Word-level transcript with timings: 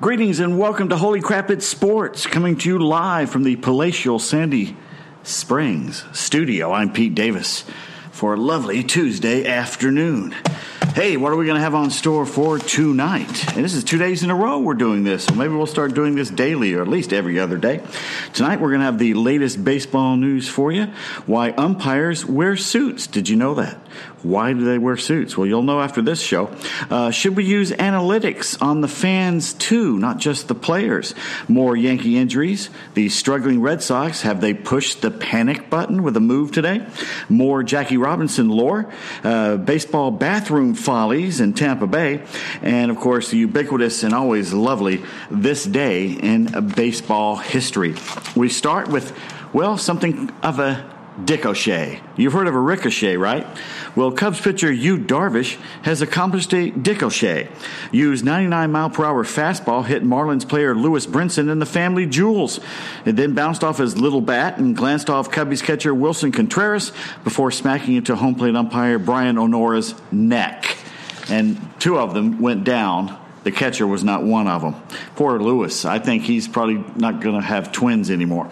Greetings 0.00 0.38
and 0.38 0.56
welcome 0.60 0.90
to 0.90 0.96
Holy 0.96 1.20
Crap 1.20 1.50
It's 1.50 1.66
Sports, 1.66 2.24
coming 2.24 2.56
to 2.58 2.68
you 2.68 2.78
live 2.78 3.30
from 3.30 3.42
the 3.42 3.56
palatial 3.56 4.20
Sandy 4.20 4.76
Springs 5.24 6.04
studio. 6.12 6.70
I'm 6.70 6.92
Pete 6.92 7.16
Davis 7.16 7.64
for 8.12 8.34
a 8.34 8.36
lovely 8.36 8.84
Tuesday 8.84 9.44
afternoon. 9.44 10.36
Hey, 10.98 11.16
what 11.16 11.32
are 11.32 11.36
we 11.36 11.46
going 11.46 11.54
to 11.54 11.62
have 11.62 11.76
on 11.76 11.90
store 11.90 12.26
for 12.26 12.58
tonight? 12.58 13.54
And 13.54 13.64
this 13.64 13.74
is 13.74 13.84
two 13.84 13.98
days 13.98 14.24
in 14.24 14.30
a 14.30 14.34
row 14.34 14.58
we're 14.58 14.74
doing 14.74 15.04
this, 15.04 15.26
so 15.26 15.34
maybe 15.36 15.54
we'll 15.54 15.66
start 15.66 15.94
doing 15.94 16.16
this 16.16 16.28
daily 16.28 16.74
or 16.74 16.82
at 16.82 16.88
least 16.88 17.12
every 17.12 17.38
other 17.38 17.56
day. 17.56 17.82
Tonight 18.32 18.60
we're 18.60 18.70
going 18.70 18.80
to 18.80 18.86
have 18.86 18.98
the 18.98 19.14
latest 19.14 19.62
baseball 19.62 20.16
news 20.16 20.48
for 20.48 20.72
you. 20.72 20.86
Why 21.24 21.52
umpires 21.52 22.26
wear 22.26 22.56
suits. 22.56 23.06
Did 23.06 23.28
you 23.28 23.36
know 23.36 23.54
that? 23.54 23.78
Why 24.22 24.52
do 24.52 24.64
they 24.64 24.78
wear 24.78 24.96
suits? 24.96 25.36
Well, 25.36 25.46
you'll 25.46 25.62
know 25.62 25.80
after 25.80 26.02
this 26.02 26.20
show. 26.20 26.50
Uh, 26.90 27.12
should 27.12 27.36
we 27.36 27.44
use 27.44 27.70
analytics 27.70 28.60
on 28.60 28.80
the 28.80 28.88
fans 28.88 29.54
too, 29.54 29.98
not 29.98 30.18
just 30.18 30.48
the 30.48 30.56
players? 30.56 31.14
More 31.46 31.76
Yankee 31.76 32.18
injuries. 32.18 32.70
The 32.94 33.08
struggling 33.10 33.60
Red 33.60 33.82
Sox, 33.82 34.22
have 34.22 34.40
they 34.40 34.54
pushed 34.54 35.02
the 35.02 35.12
panic 35.12 35.70
button 35.70 36.02
with 36.02 36.16
a 36.16 36.20
move 36.20 36.50
today? 36.50 36.84
More 37.28 37.62
Jackie 37.62 37.96
Robinson 37.96 38.48
lore. 38.48 38.92
Uh, 39.22 39.56
baseball 39.56 40.10
bathroom 40.10 40.74
follies 40.88 41.38
in 41.42 41.52
Tampa 41.52 41.86
Bay. 41.86 42.22
And 42.62 42.90
of 42.90 42.96
course, 42.96 43.30
the 43.30 43.36
ubiquitous 43.36 44.04
and 44.04 44.14
always 44.14 44.54
lovely 44.54 45.02
this 45.30 45.64
day 45.64 46.12
in 46.12 46.46
baseball 46.74 47.36
history. 47.36 47.94
We 48.34 48.48
start 48.48 48.88
with, 48.88 49.14
well, 49.52 49.76
something 49.76 50.30
of 50.42 50.58
a 50.58 50.90
Dick 51.22 51.44
O'Shea. 51.44 52.00
You've 52.16 52.32
heard 52.32 52.46
of 52.46 52.54
a 52.54 52.58
ricochet, 52.58 53.18
right? 53.18 53.46
Well, 53.94 54.12
Cubs 54.12 54.40
pitcher 54.40 54.72
Yu 54.72 54.96
Darvish 54.96 55.58
has 55.82 56.00
accomplished 56.00 56.54
a 56.54 56.70
Dick 56.70 57.02
O'Shea. 57.02 57.48
Yu's 57.92 58.22
99 58.22 58.72
mile 58.72 58.88
per 58.88 59.04
hour 59.04 59.24
fastball 59.24 59.84
hit 59.84 60.02
Marlins 60.02 60.48
player 60.48 60.74
Lewis 60.74 61.06
Brinson 61.06 61.50
in 61.50 61.58
the 61.58 61.66
family 61.66 62.06
jewels. 62.06 62.60
It 63.04 63.16
then 63.16 63.34
bounced 63.34 63.62
off 63.62 63.76
his 63.76 63.98
little 63.98 64.22
bat 64.22 64.56
and 64.56 64.74
glanced 64.74 65.10
off 65.10 65.30
Cubbies 65.30 65.62
catcher 65.62 65.92
Willson 65.92 66.32
Contreras 66.32 66.92
before 67.24 67.50
smacking 67.50 67.96
into 67.96 68.16
home 68.16 68.36
plate 68.36 68.56
umpire 68.56 68.98
Brian 68.98 69.36
O'Nora's 69.36 69.94
neck. 70.10 70.77
And 71.28 71.60
two 71.78 71.98
of 71.98 72.14
them 72.14 72.40
went 72.40 72.64
down 72.64 73.18
the 73.48 73.52
catcher 73.52 73.86
was 73.86 74.04
not 74.04 74.24
one 74.24 74.46
of 74.46 74.60
them. 74.60 74.74
Poor 75.16 75.38
Lewis. 75.38 75.86
I 75.86 75.98
think 75.98 76.24
he's 76.24 76.46
probably 76.46 76.84
not 76.96 77.20
going 77.20 77.34
to 77.34 77.40
have 77.40 77.72
twins 77.72 78.10
anymore. 78.10 78.46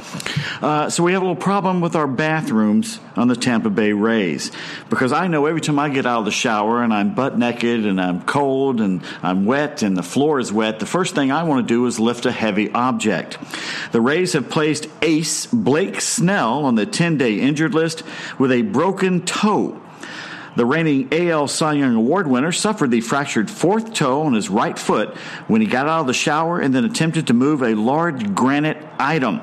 Uh, 0.63 0.89
so 0.89 1.03
we 1.03 1.13
have 1.13 1.21
a 1.21 1.25
little 1.25 1.41
problem 1.41 1.83
with 1.83 1.97
our 1.97 2.07
bathrooms 2.07 2.99
on 3.15 3.29
the 3.29 3.37
Tampa 3.37 3.69
Bay 3.69 3.93
Rays 3.93 4.53
because 4.89 5.13
I 5.13 5.27
know 5.27 5.45
every 5.45 5.61
time 5.61 5.79
I 5.79 5.91
get 5.91 6.07
out 6.07 6.21
of 6.21 6.25
the 6.25 6.31
shower 6.31 6.83
and 6.83 6.95
I'm 6.95 7.15
butt 7.15 7.37
naked 7.37 7.85
and 7.85 8.01
I'm 8.01 8.23
cold 8.23 8.81
and 8.81 9.03
I'm 9.23 9.45
wet 9.45 9.83
and 9.83 9.97
the 9.97 10.03
floor 10.03 10.39
is 10.39 10.51
wet, 10.53 10.79
the 10.79 10.87
first 10.87 11.15
thing 11.15 11.31
I 11.31 11.43
want 11.43 11.69
to 11.69 11.75
do 11.75 11.85
is 11.85 12.01
lift 12.01 12.25
a 12.25 12.33
heavy 12.33 12.73
object. 12.73 13.39
The 13.93 14.01
Rays 14.01 14.33
have 14.33 14.49
placed 14.49 14.89
ace 15.03 15.45
Blake 15.45 16.01
Snell 16.01 16.65
on 16.65 16.77
the 16.77 16.87
10 16.87 17.19
day 17.19 17.41
injured 17.41 17.75
list 17.75 18.03
with 18.39 18.51
a 18.51 18.63
broken 18.63 19.27
toe. 19.27 19.83
The 20.57 20.65
reigning 20.65 21.09
AL 21.13 21.49
Cy 21.49 21.75
Young 21.75 21.95
Award 21.95 22.27
winner 22.27 22.51
suffered 22.51 22.91
the 22.91 23.03
fractured 23.03 23.51
fourth 23.51 23.93
toe 23.93 24.23
on 24.23 24.33
his 24.33 24.49
right 24.49 24.79
foot 24.79 25.15
when 25.49 25.61
he 25.61 25.67
got 25.67 25.87
out 25.87 26.01
of 26.01 26.07
the 26.07 26.15
shower 26.15 26.59
and 26.59 26.75
then 26.75 26.85
attempted 26.85 27.27
to 27.27 27.35
move 27.35 27.63
a 27.63 27.75
large 27.75 28.35
granite 28.35 28.79
item. 28.99 29.43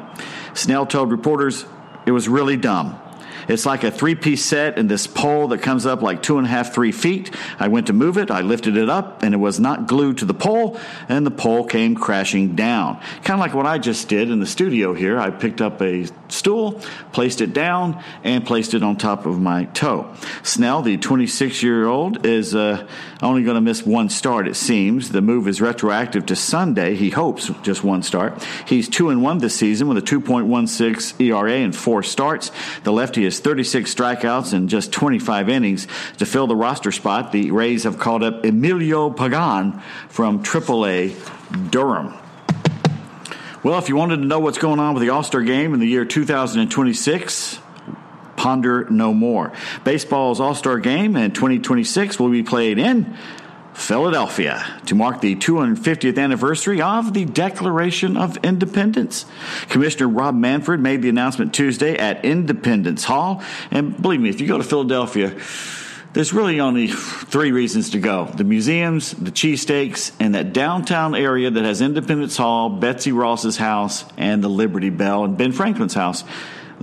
Snell 0.55 0.87
told 0.87 1.11
reporters 1.11 1.65
it 2.07 2.11
was 2.11 2.27
really 2.27 2.57
dumb. 2.57 2.99
It's 3.47 3.65
like 3.65 3.83
a 3.83 3.91
three 3.91 4.15
piece 4.15 4.43
set 4.43 4.77
and 4.77 4.89
this 4.89 5.07
pole 5.07 5.47
that 5.49 5.61
comes 5.61 5.85
up 5.85 6.01
like 6.01 6.21
two 6.21 6.37
and 6.37 6.47
a 6.47 6.49
half, 6.49 6.73
three 6.73 6.91
feet. 6.91 7.33
I 7.59 7.67
went 7.67 7.87
to 7.87 7.93
move 7.93 8.17
it, 8.17 8.31
I 8.31 8.41
lifted 8.41 8.77
it 8.77 8.89
up, 8.89 9.23
and 9.23 9.33
it 9.33 9.37
was 9.37 9.59
not 9.59 9.87
glued 9.87 10.19
to 10.19 10.25
the 10.25 10.33
pole, 10.33 10.79
and 11.09 11.25
the 11.25 11.31
pole 11.31 11.65
came 11.65 11.95
crashing 11.95 12.55
down. 12.55 12.99
Kind 13.23 13.31
of 13.31 13.39
like 13.39 13.53
what 13.53 13.65
I 13.65 13.77
just 13.77 14.09
did 14.09 14.29
in 14.29 14.39
the 14.39 14.45
studio 14.45 14.93
here. 14.93 15.19
I 15.19 15.29
picked 15.29 15.61
up 15.61 15.81
a 15.81 16.07
stool, 16.29 16.81
placed 17.11 17.41
it 17.41 17.53
down, 17.53 18.03
and 18.23 18.45
placed 18.45 18.73
it 18.73 18.83
on 18.83 18.97
top 18.97 19.25
of 19.25 19.39
my 19.39 19.65
toe. 19.65 20.13
Snell, 20.43 20.81
the 20.81 20.97
26 20.97 21.63
year 21.63 21.85
old, 21.85 22.25
is 22.25 22.55
uh, 22.55 22.87
only 23.21 23.43
going 23.43 23.55
to 23.55 23.61
miss 23.61 23.85
one 23.85 24.09
start, 24.09 24.47
it 24.47 24.55
seems. 24.55 25.09
The 25.09 25.21
move 25.21 25.47
is 25.47 25.61
retroactive 25.61 26.25
to 26.27 26.35
Sunday. 26.35 26.95
He 26.95 27.09
hopes 27.09 27.49
just 27.61 27.83
one 27.83 28.03
start. 28.03 28.43
He's 28.67 28.89
2 28.89 29.09
and 29.09 29.21
1 29.21 29.37
this 29.39 29.55
season 29.55 29.87
with 29.87 29.97
a 29.97 30.01
2.16 30.01 31.21
ERA 31.21 31.53
and 31.53 31.75
four 31.75 32.03
starts. 32.03 32.51
The 32.83 32.91
lefty 32.91 33.22
is 33.25 33.39
36 33.39 33.93
strikeouts 33.93 34.53
in 34.53 34.67
just 34.67 34.91
25 34.91 35.49
innings. 35.49 35.87
To 36.17 36.25
fill 36.25 36.47
the 36.47 36.55
roster 36.55 36.91
spot, 36.91 37.31
the 37.31 37.51
Rays 37.51 37.83
have 37.83 37.99
called 37.99 38.23
up 38.23 38.45
Emilio 38.45 39.09
Pagan 39.09 39.81
from 40.09 40.43
AAA 40.43 41.71
Durham. 41.71 42.13
Well, 43.63 43.79
if 43.79 43.87
you 43.87 43.95
wanted 43.95 44.17
to 44.17 44.25
know 44.25 44.39
what's 44.39 44.57
going 44.57 44.79
on 44.79 44.93
with 44.93 45.01
the 45.01 45.09
All 45.09 45.23
Star 45.23 45.41
game 45.41 45.73
in 45.73 45.79
the 45.79 45.87
year 45.87 46.05
2026, 46.05 47.59
ponder 48.35 48.89
no 48.89 49.13
more. 49.13 49.53
Baseball's 49.83 50.39
All 50.39 50.55
Star 50.55 50.79
game 50.79 51.15
in 51.15 51.31
2026 51.31 52.19
will 52.19 52.29
be 52.29 52.43
played 52.43 52.77
in 52.77 53.17
Philadelphia 53.73 54.81
to 54.85 54.95
mark 54.95 55.21
the 55.21 55.35
250th 55.35 56.17
anniversary 56.17 56.81
of 56.81 57.13
the 57.13 57.25
Declaration 57.25 58.17
of 58.17 58.37
Independence. 58.37 59.25
Commissioner 59.69 60.07
Rob 60.07 60.35
Manfred 60.35 60.79
made 60.79 61.01
the 61.01 61.09
announcement 61.09 61.53
Tuesday 61.53 61.97
at 61.97 62.23
Independence 62.23 63.03
Hall. 63.03 63.43
And 63.71 63.99
believe 64.01 64.21
me, 64.21 64.29
if 64.29 64.39
you 64.39 64.47
go 64.47 64.57
to 64.57 64.63
Philadelphia, 64.63 65.35
there's 66.13 66.31
really 66.31 66.59
only 66.59 66.87
three 66.87 67.51
reasons 67.51 67.89
to 67.91 67.99
go 67.99 68.25
the 68.25 68.43
museums, 68.43 69.11
the 69.11 69.31
cheesesteaks, 69.31 70.11
and 70.19 70.35
that 70.35 70.53
downtown 70.53 71.15
area 71.15 71.49
that 71.49 71.63
has 71.63 71.81
Independence 71.81 72.37
Hall, 72.37 72.69
Betsy 72.69 73.11
Ross's 73.11 73.57
house, 73.57 74.05
and 74.17 74.43
the 74.43 74.49
Liberty 74.49 74.91
Bell, 74.91 75.25
and 75.25 75.37
Ben 75.37 75.51
Franklin's 75.51 75.95
house. 75.95 76.23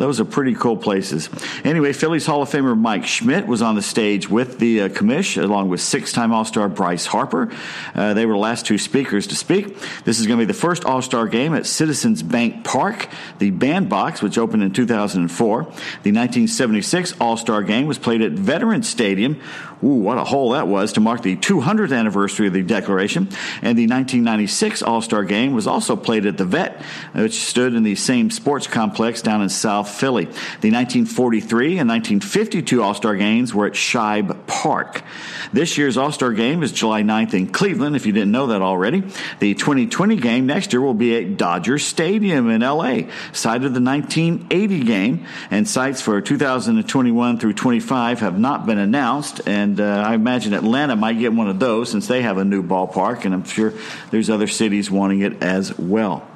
Those 0.00 0.18
are 0.18 0.24
pretty 0.24 0.54
cool 0.54 0.78
places. 0.78 1.28
Anyway, 1.62 1.92
Phillies 1.92 2.24
Hall 2.24 2.40
of 2.40 2.48
Famer 2.48 2.74
Mike 2.74 3.04
Schmidt 3.04 3.46
was 3.46 3.60
on 3.60 3.74
the 3.74 3.82
stage 3.82 4.30
with 4.30 4.58
the 4.58 4.80
uh, 4.80 4.88
commish, 4.88 5.40
along 5.40 5.68
with 5.68 5.82
six 5.82 6.10
time 6.10 6.32
All 6.32 6.46
Star 6.46 6.70
Bryce 6.70 7.04
Harper. 7.04 7.52
Uh, 7.94 8.14
they 8.14 8.24
were 8.24 8.32
the 8.32 8.38
last 8.38 8.64
two 8.64 8.78
speakers 8.78 9.26
to 9.26 9.36
speak. 9.36 9.76
This 10.04 10.18
is 10.18 10.26
going 10.26 10.38
to 10.38 10.46
be 10.46 10.50
the 10.50 10.58
first 10.58 10.86
All 10.86 11.02
Star 11.02 11.26
game 11.26 11.54
at 11.54 11.66
Citizens 11.66 12.22
Bank 12.22 12.64
Park, 12.64 13.10
the 13.40 13.50
bandbox, 13.50 14.22
which 14.22 14.38
opened 14.38 14.62
in 14.62 14.72
2004. 14.72 15.62
The 15.64 15.68
1976 15.68 17.20
All 17.20 17.36
Star 17.36 17.62
game 17.62 17.86
was 17.86 17.98
played 17.98 18.22
at 18.22 18.32
Veterans 18.32 18.88
Stadium. 18.88 19.38
Ooh, 19.82 19.88
what 19.88 20.16
a 20.18 20.24
hole 20.24 20.50
that 20.50 20.66
was 20.66 20.94
to 20.94 21.00
mark 21.00 21.22
the 21.22 21.36
200th 21.36 21.96
anniversary 21.96 22.46
of 22.46 22.52
the 22.52 22.62
Declaration. 22.62 23.24
And 23.60 23.76
the 23.76 23.86
1996 23.86 24.82
All 24.82 25.02
Star 25.02 25.24
game 25.24 25.52
was 25.52 25.66
also 25.66 25.94
played 25.94 26.24
at 26.24 26.38
the 26.38 26.46
Vet, 26.46 26.80
which 27.12 27.44
stood 27.44 27.74
in 27.74 27.82
the 27.82 27.96
same 27.96 28.30
sports 28.30 28.66
complex 28.66 29.20
down 29.20 29.42
in 29.42 29.50
South. 29.50 29.89
Philly. 29.90 30.24
The 30.24 30.70
1943 30.70 31.78
and 31.78 31.88
1952 31.88 32.82
All 32.82 32.94
Star 32.94 33.16
games 33.16 33.54
were 33.54 33.66
at 33.66 33.72
Shibe 33.74 34.46
Park. 34.46 35.02
This 35.52 35.76
year's 35.76 35.96
All 35.96 36.12
Star 36.12 36.32
game 36.32 36.62
is 36.62 36.72
July 36.72 37.02
9th 37.02 37.34
in 37.34 37.48
Cleveland, 37.48 37.96
if 37.96 38.06
you 38.06 38.12
didn't 38.12 38.30
know 38.30 38.48
that 38.48 38.62
already. 38.62 39.02
The 39.40 39.54
2020 39.54 40.16
game 40.16 40.46
next 40.46 40.72
year 40.72 40.80
will 40.80 40.94
be 40.94 41.16
at 41.16 41.36
Dodger 41.36 41.78
Stadium 41.78 42.48
in 42.50 42.60
LA, 42.60 43.02
site 43.32 43.64
of 43.64 43.74
the 43.74 43.80
1980 43.80 44.84
game, 44.84 45.26
and 45.50 45.66
sites 45.66 46.00
for 46.00 46.20
2021 46.20 47.38
through 47.38 47.52
25 47.52 48.20
have 48.20 48.38
not 48.38 48.66
been 48.66 48.78
announced. 48.78 49.40
And 49.46 49.80
uh, 49.80 50.04
I 50.06 50.14
imagine 50.14 50.54
Atlanta 50.54 50.96
might 50.96 51.18
get 51.18 51.32
one 51.32 51.48
of 51.48 51.58
those 51.58 51.90
since 51.90 52.06
they 52.06 52.22
have 52.22 52.38
a 52.38 52.44
new 52.44 52.62
ballpark, 52.62 53.24
and 53.24 53.34
I'm 53.34 53.44
sure 53.44 53.72
there's 54.10 54.30
other 54.30 54.46
cities 54.46 54.90
wanting 54.90 55.20
it 55.20 55.42
as 55.42 55.76
well. 55.78 56.29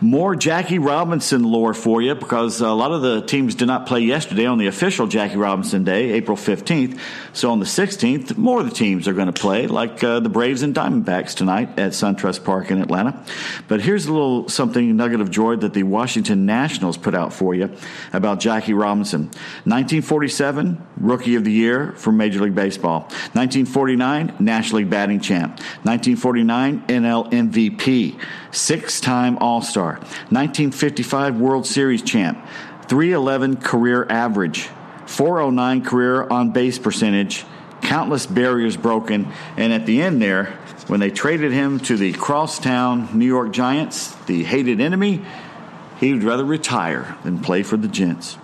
More 0.00 0.34
Jackie 0.34 0.78
Robinson 0.78 1.44
lore 1.44 1.74
for 1.74 2.02
you 2.02 2.14
because 2.14 2.60
a 2.60 2.70
lot 2.70 2.92
of 2.92 3.02
the 3.02 3.22
teams 3.22 3.54
did 3.54 3.66
not 3.66 3.86
play 3.86 4.00
yesterday 4.00 4.46
on 4.46 4.58
the 4.58 4.66
official 4.66 5.06
Jackie 5.06 5.36
Robinson 5.36 5.84
Day, 5.84 6.12
April 6.12 6.36
15th. 6.36 6.98
So 7.32 7.50
on 7.50 7.60
the 7.60 7.66
16th, 7.66 8.36
more 8.36 8.60
of 8.60 8.68
the 8.68 8.74
teams 8.74 9.08
are 9.08 9.12
going 9.12 9.32
to 9.32 9.40
play, 9.40 9.66
like 9.66 10.02
uh, 10.04 10.20
the 10.20 10.28
Braves 10.28 10.62
and 10.62 10.74
Diamondbacks 10.74 11.34
tonight 11.34 11.78
at 11.78 11.92
SunTrust 11.92 12.44
Park 12.44 12.70
in 12.70 12.80
Atlanta. 12.80 13.24
But 13.68 13.80
here's 13.80 14.06
a 14.06 14.12
little 14.12 14.48
something 14.48 14.96
nugget 14.96 15.20
of 15.20 15.30
joy 15.30 15.56
that 15.56 15.74
the 15.74 15.82
Washington 15.82 16.46
Nationals 16.46 16.96
put 16.96 17.14
out 17.14 17.32
for 17.32 17.54
you 17.54 17.74
about 18.12 18.40
Jackie 18.40 18.74
Robinson. 18.74 19.22
1947, 19.64 20.86
Rookie 20.98 21.34
of 21.36 21.44
the 21.44 21.52
Year 21.52 21.92
for 21.92 22.12
Major 22.12 22.40
League 22.40 22.54
Baseball. 22.54 23.00
1949, 23.34 24.36
National 24.38 24.78
League 24.78 24.90
Batting 24.90 25.20
Champ. 25.20 25.50
1949, 25.84 26.86
NL 26.86 27.30
MVP. 27.30 28.20
Six 28.52 29.00
time 29.00 29.38
All 29.38 29.62
Star. 29.62 29.94
1955 30.30 31.40
World 31.40 31.66
Series 31.66 32.02
champ. 32.02 32.38
311 32.86 33.56
career 33.56 34.06
average. 34.08 34.68
409 35.06 35.84
career 35.84 36.26
on 36.28 36.52
base 36.52 36.78
percentage, 36.78 37.44
countless 37.82 38.26
barriers 38.26 38.76
broken, 38.76 39.30
and 39.56 39.72
at 39.72 39.84
the 39.84 40.00
end 40.00 40.22
there, 40.22 40.46
when 40.86 41.00
they 41.00 41.10
traded 41.10 41.52
him 41.52 41.80
to 41.80 41.96
the 41.96 42.12
crosstown 42.12 43.08
New 43.18 43.26
York 43.26 43.52
Giants, 43.52 44.14
the 44.26 44.42
hated 44.42 44.80
enemy, 44.80 45.24
he 46.00 46.12
would 46.12 46.22
rather 46.22 46.44
retire 46.44 47.16
than 47.24 47.38
play 47.38 47.62
for 47.62 47.76
the 47.76 47.88
Gents. 47.88 48.38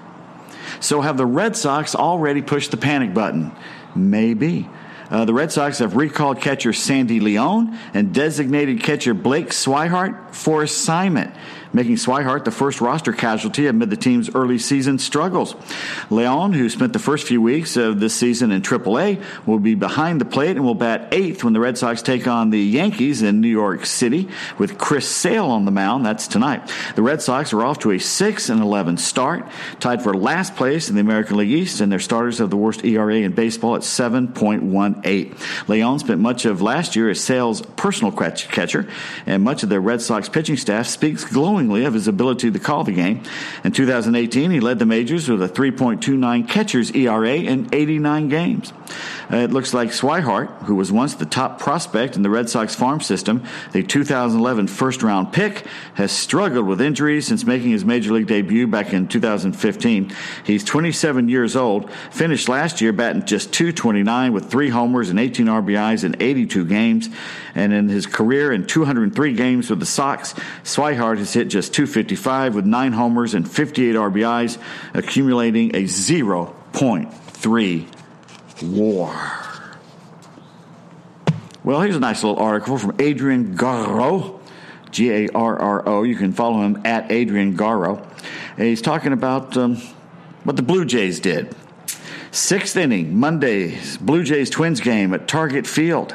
So 0.80 1.00
have 1.00 1.16
the 1.16 1.26
Red 1.26 1.56
Sox 1.56 1.94
already 1.94 2.42
pushed 2.42 2.70
the 2.70 2.76
panic 2.76 3.14
button? 3.14 3.52
Maybe. 3.96 4.68
Uh, 5.10 5.24
the 5.24 5.32
Red 5.32 5.50
Sox 5.50 5.78
have 5.78 5.96
recalled 5.96 6.40
catcher 6.40 6.72
Sandy 6.72 7.18
Leon 7.18 7.78
and 7.94 8.12
designated 8.12 8.82
catcher 8.82 9.14
Blake 9.14 9.48
Swihart 9.48 10.34
for 10.34 10.62
assignment 10.62 11.34
making 11.72 11.96
Swihart 11.96 12.44
the 12.44 12.50
first 12.50 12.80
roster 12.80 13.12
casualty 13.12 13.66
amid 13.66 13.90
the 13.90 13.96
team's 13.96 14.34
early 14.34 14.58
season 14.58 14.98
struggles. 14.98 15.54
Leon, 16.10 16.52
who 16.52 16.68
spent 16.68 16.92
the 16.92 16.98
first 16.98 17.26
few 17.26 17.40
weeks 17.40 17.76
of 17.76 18.00
this 18.00 18.14
season 18.14 18.50
in 18.52 18.62
AAA, 18.62 19.22
will 19.46 19.58
be 19.58 19.74
behind 19.74 20.20
the 20.20 20.24
plate 20.24 20.56
and 20.56 20.64
will 20.64 20.74
bat 20.74 21.08
eighth 21.12 21.44
when 21.44 21.52
the 21.52 21.60
Red 21.60 21.78
Sox 21.78 22.02
take 22.02 22.26
on 22.26 22.50
the 22.50 22.60
Yankees 22.60 23.22
in 23.22 23.40
New 23.40 23.48
York 23.48 23.86
City 23.86 24.28
with 24.58 24.78
Chris 24.78 25.08
Sale 25.08 25.46
on 25.46 25.64
the 25.64 25.70
mound. 25.70 26.04
That's 26.04 26.28
tonight. 26.28 26.70
The 26.94 27.02
Red 27.02 27.22
Sox 27.22 27.52
are 27.52 27.64
off 27.64 27.80
to 27.80 27.90
a 27.90 27.98
6 27.98 28.48
and 28.48 28.60
11 28.60 28.96
start, 28.96 29.46
tied 29.80 30.02
for 30.02 30.14
last 30.14 30.56
place 30.56 30.88
in 30.88 30.94
the 30.94 31.00
American 31.00 31.36
League 31.36 31.50
East, 31.50 31.80
and 31.80 31.90
their 31.90 31.98
starters 31.98 32.38
have 32.38 32.50
the 32.50 32.56
worst 32.56 32.84
ERA 32.84 33.16
in 33.16 33.32
baseball 33.32 33.76
at 33.76 33.82
7.18. 33.82 35.68
Leon 35.68 35.98
spent 35.98 36.20
much 36.20 36.44
of 36.44 36.62
last 36.62 36.96
year 36.96 37.10
as 37.10 37.20
Sale's 37.20 37.62
personal 37.62 38.12
catcher, 38.12 38.88
and 39.26 39.42
much 39.42 39.62
of 39.62 39.68
the 39.68 39.80
Red 39.80 40.00
Sox 40.00 40.28
pitching 40.28 40.56
staff 40.56 40.86
speaks 40.86 41.24
glowing 41.24 41.57
of 41.58 41.94
his 41.94 42.08
ability 42.08 42.50
to 42.50 42.58
call 42.58 42.84
the 42.84 42.92
game. 42.92 43.22
In 43.64 43.72
2018, 43.72 44.50
he 44.50 44.60
led 44.60 44.78
the 44.78 44.86
majors 44.86 45.28
with 45.28 45.42
a 45.42 45.48
3.29 45.48 46.48
catcher's 46.48 46.90
ERA 46.92 47.34
in 47.34 47.68
89 47.72 48.28
games. 48.28 48.72
Uh, 49.30 49.36
it 49.38 49.50
looks 49.50 49.74
like 49.74 49.90
Swihart, 49.90 50.48
who 50.62 50.74
was 50.74 50.90
once 50.90 51.14
the 51.14 51.26
top 51.26 51.58
prospect 51.58 52.16
in 52.16 52.22
the 52.22 52.30
Red 52.30 52.48
Sox 52.48 52.74
farm 52.74 53.00
system, 53.00 53.44
the 53.72 53.82
2011 53.82 54.68
first 54.68 55.02
round 55.02 55.32
pick, 55.32 55.66
has 55.94 56.12
struggled 56.12 56.66
with 56.66 56.80
injuries 56.80 57.26
since 57.26 57.44
making 57.44 57.70
his 57.70 57.84
major 57.84 58.12
league 58.12 58.26
debut 58.26 58.66
back 58.66 58.92
in 58.92 59.06
2015. 59.08 60.12
He's 60.44 60.64
27 60.64 61.28
years 61.28 61.56
old, 61.56 61.90
finished 62.10 62.48
last 62.48 62.80
year 62.80 62.92
batting 62.92 63.26
just 63.26 63.52
229 63.52 64.32
with 64.32 64.50
three 64.50 64.70
homers 64.70 65.10
and 65.10 65.20
18 65.20 65.46
RBIs 65.46 66.04
in 66.04 66.16
82 66.20 66.64
games. 66.64 67.08
And 67.54 67.72
in 67.72 67.88
his 67.88 68.06
career 68.06 68.52
in 68.52 68.66
203 68.66 69.32
games 69.34 69.68
with 69.68 69.80
the 69.80 69.86
Sox, 69.86 70.34
Swihart 70.62 71.18
has 71.18 71.32
hit 71.32 71.47
just 71.48 71.74
255 71.74 72.54
with 72.54 72.64
nine 72.64 72.92
homers 72.92 73.34
and 73.34 73.50
58 73.50 73.94
RBIs, 73.94 74.58
accumulating 74.94 75.74
a 75.74 75.84
0.3 75.84 77.86
war. 78.62 79.38
Well, 81.64 81.82
here's 81.82 81.96
a 81.96 82.00
nice 82.00 82.24
little 82.24 82.38
article 82.38 82.78
from 82.78 82.96
Adrian 82.98 83.56
Garro, 83.56 84.40
G 84.90 85.10
A 85.10 85.28
R 85.34 85.58
R 85.58 85.88
O. 85.88 86.02
You 86.02 86.16
can 86.16 86.32
follow 86.32 86.62
him 86.62 86.80
at 86.84 87.12
Adrian 87.12 87.56
Garro. 87.56 88.06
he's 88.56 88.80
talking 88.80 89.12
about 89.12 89.56
um, 89.56 89.76
what 90.44 90.56
the 90.56 90.62
Blue 90.62 90.84
Jays 90.84 91.20
did. 91.20 91.54
Sixth 92.30 92.76
inning, 92.76 93.18
Monday's 93.18 93.96
Blue 93.98 94.22
Jays 94.22 94.50
Twins 94.50 94.80
game 94.80 95.12
at 95.12 95.28
Target 95.28 95.66
Field. 95.66 96.14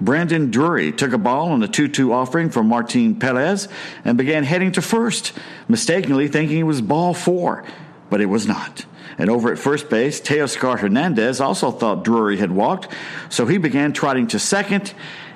Brandon 0.00 0.50
Drury 0.50 0.92
took 0.92 1.12
a 1.12 1.18
ball 1.18 1.50
on 1.50 1.62
a 1.62 1.68
2 1.68 1.88
2 1.88 2.12
offering 2.12 2.50
from 2.50 2.68
Martin 2.68 3.16
Perez 3.16 3.68
and 4.04 4.18
began 4.18 4.44
heading 4.44 4.72
to 4.72 4.82
first, 4.82 5.32
mistakenly 5.68 6.28
thinking 6.28 6.58
it 6.58 6.64
was 6.64 6.80
ball 6.80 7.14
four, 7.14 7.64
but 8.10 8.20
it 8.20 8.26
was 8.26 8.46
not. 8.46 8.86
And 9.18 9.30
over 9.30 9.52
at 9.52 9.58
first 9.58 9.88
base, 9.88 10.20
Teoscar 10.20 10.78
Hernandez 10.78 11.40
also 11.40 11.70
thought 11.70 12.04
Drury 12.04 12.38
had 12.38 12.50
walked, 12.50 12.92
so 13.28 13.46
he 13.46 13.58
began 13.58 13.92
trotting 13.92 14.26
to 14.28 14.38
second 14.38 14.92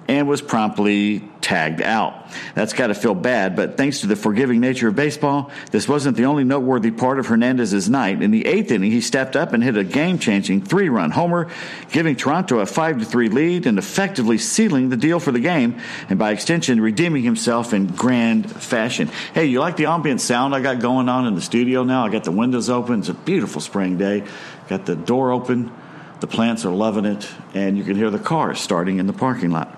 and 0.08 0.26
was 0.26 0.40
promptly 0.40 1.22
tagged 1.42 1.82
out. 1.82 2.26
That's 2.54 2.72
got 2.72 2.88
to 2.88 2.94
feel 2.94 3.14
bad, 3.14 3.54
but 3.54 3.76
thanks 3.76 4.00
to 4.00 4.06
the 4.06 4.16
forgiving 4.16 4.58
nature 4.58 4.88
of 4.88 4.96
baseball, 4.96 5.50
this 5.70 5.86
wasn't 5.86 6.16
the 6.16 6.24
only 6.24 6.44
noteworthy 6.44 6.90
part 6.90 7.18
of 7.18 7.26
Hernandez's 7.26 7.90
night. 7.90 8.22
In 8.22 8.30
the 8.30 8.46
eighth 8.46 8.70
inning, 8.70 8.90
he 8.90 9.02
stepped 9.02 9.36
up 9.36 9.52
and 9.52 9.62
hit 9.62 9.76
a 9.76 9.84
game-changing 9.84 10.62
three-run 10.62 11.10
homer, 11.10 11.48
giving 11.92 12.16
Toronto 12.16 12.58
a 12.58 12.66
five-to-three 12.66 13.28
lead 13.28 13.66
and 13.66 13.78
effectively 13.78 14.38
sealing 14.38 14.88
the 14.88 14.96
deal 14.96 15.20
for 15.20 15.30
the 15.30 15.40
game, 15.40 15.78
and 16.08 16.18
by 16.18 16.32
extension, 16.32 16.80
redeeming 16.80 17.22
himself 17.22 17.74
in 17.74 17.86
grand 17.86 18.50
fashion. 18.50 19.08
Hey, 19.34 19.44
you 19.46 19.60
like 19.60 19.76
the 19.76 19.86
ambient 19.86 20.22
sound 20.22 20.54
I 20.54 20.60
got 20.60 20.80
going 20.80 21.08
on 21.08 21.26
in 21.26 21.34
the 21.34 21.42
studio 21.42 21.84
now? 21.84 22.06
I 22.06 22.08
got 22.08 22.24
the 22.24 22.32
windows 22.32 22.70
open. 22.70 23.00
It's 23.00 23.10
a 23.10 23.14
beautiful 23.14 23.60
spring 23.60 23.98
day. 23.98 24.24
Got 24.68 24.86
the 24.86 24.96
door 24.96 25.32
open. 25.32 25.70
The 26.20 26.26
plants 26.26 26.64
are 26.64 26.72
loving 26.72 27.04
it, 27.04 27.28
and 27.54 27.78
you 27.78 27.84
can 27.84 27.94
hear 27.94 28.10
the 28.10 28.18
cars 28.18 28.58
starting 28.58 28.98
in 28.98 29.06
the 29.06 29.12
parking 29.12 29.50
lot. 29.50 29.77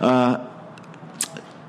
Uh, 0.00 0.46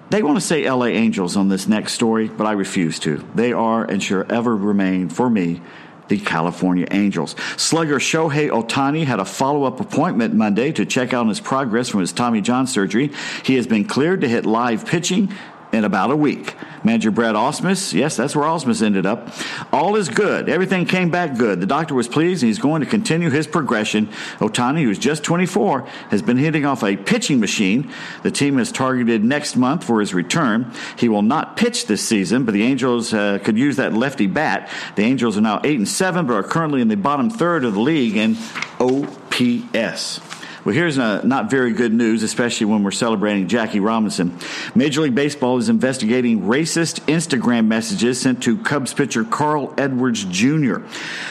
they 0.10 0.22
want 0.22 0.38
to 0.38 0.42
say 0.42 0.70
LA 0.70 0.88
Angels 0.88 1.36
on 1.36 1.50
this 1.50 1.68
next 1.68 1.94
story, 1.94 2.28
but 2.28 2.46
I 2.46 2.52
refuse 2.52 3.00
to. 3.00 3.26
They 3.34 3.54
are 3.54 3.84
and 3.84 4.02
shall 4.02 4.26
ever 4.32 4.56
remain, 4.56 5.10
for 5.10 5.30
me, 5.30 5.62
the 6.08 6.20
California 6.20 6.88
Angels. 6.92 7.36
Slugger 7.58 7.98
Shohei 7.98 8.50
Ohtani 8.50 9.06
had 9.06 9.20
a 9.20 9.26
follow 9.26 9.64
up 9.64 9.80
appointment 9.80 10.34
Monday 10.34 10.72
to 10.74 10.86
check 10.86 11.14
out 11.14 11.28
his 11.28 11.40
progress 11.40 11.90
from 11.90 12.02
his 12.02 12.14
Tommy 12.14 12.42
John 12.42 12.68
surgery. 12.68 13.12
He 13.44 13.56
has 13.56 13.66
been 13.66 13.86
cleared 13.86 14.22
to 14.22 14.28
hit 14.28 14.46
live 14.46 14.86
pitching 14.86 15.34
in 15.76 15.84
about 15.84 16.10
a 16.10 16.16
week. 16.16 16.56
Manager 16.84 17.12
Brad 17.12 17.36
Ausmus, 17.36 17.94
yes, 17.94 18.16
that's 18.16 18.36
where 18.36 18.46
Ausmus 18.46 18.82
ended 18.82 19.06
up. 19.06 19.30
All 19.74 19.96
is 19.96 20.10
good. 20.10 20.50
Everything 20.50 20.86
came 20.86 21.10
back 21.10 21.38
good. 21.38 21.60
The 21.60 21.66
doctor 21.66 21.94
was 21.94 22.08
pleased 22.08 22.44
and 22.44 22.48
he's 22.48 22.60
going 22.60 22.82
to 22.82 22.88
continue 22.88 23.30
his 23.30 23.46
progression. 23.46 24.08
Ohtani, 24.40 24.84
who's 24.84 24.98
just 24.98 25.24
24, 25.24 25.82
has 26.10 26.22
been 26.22 26.38
hitting 26.38 26.66
off 26.66 26.84
a 26.84 26.96
pitching 26.96 27.40
machine. 27.40 27.92
The 28.24 28.32
team 28.32 28.58
is 28.58 28.72
targeted 28.72 29.24
next 29.24 29.56
month 29.56 29.84
for 29.84 30.00
his 30.00 30.14
return. 30.14 30.72
He 30.98 31.10
will 31.10 31.22
not 31.22 31.58
pitch 31.58 31.88
this 31.88 32.08
season, 32.08 32.46
but 32.46 32.54
the 32.54 32.64
Angels 32.64 33.14
uh, 33.14 33.40
could 33.44 33.58
use 33.58 33.76
that 33.76 33.94
lefty 33.94 34.28
bat. 34.28 34.70
The 34.96 35.04
Angels 35.04 35.38
are 35.38 35.42
now 35.42 35.60
8 35.64 35.78
and 35.78 35.88
7, 35.88 36.26
but 36.26 36.34
are 36.34 36.44
currently 36.44 36.82
in 36.82 36.88
the 36.88 36.96
bottom 36.96 37.30
third 37.30 37.66
of 37.66 37.74
the 37.74 37.80
league 37.82 38.16
in 38.16 38.38
OPS. 38.80 40.35
Well, 40.66 40.74
here's 40.74 40.98
a, 40.98 41.22
not 41.24 41.52
very 41.52 41.74
good 41.74 41.94
news, 41.94 42.24
especially 42.24 42.66
when 42.66 42.82
we're 42.82 42.90
celebrating 42.90 43.48
Jackie 43.48 43.80
Robinson. 43.80 44.36
Major 44.74 45.02
League 45.02 45.14
Baseball 45.14 45.60
is 45.60 45.70
investigating 45.70 46.42
racist 46.42 47.02
Instagram 47.02 47.68
messages 47.68 48.20
sent 48.20 48.42
to 48.44 48.58
Cubs 48.58 48.92
pitcher 48.92 49.24
Carl 49.24 49.76
Edwards 49.78 50.24
Jr. 50.24 50.78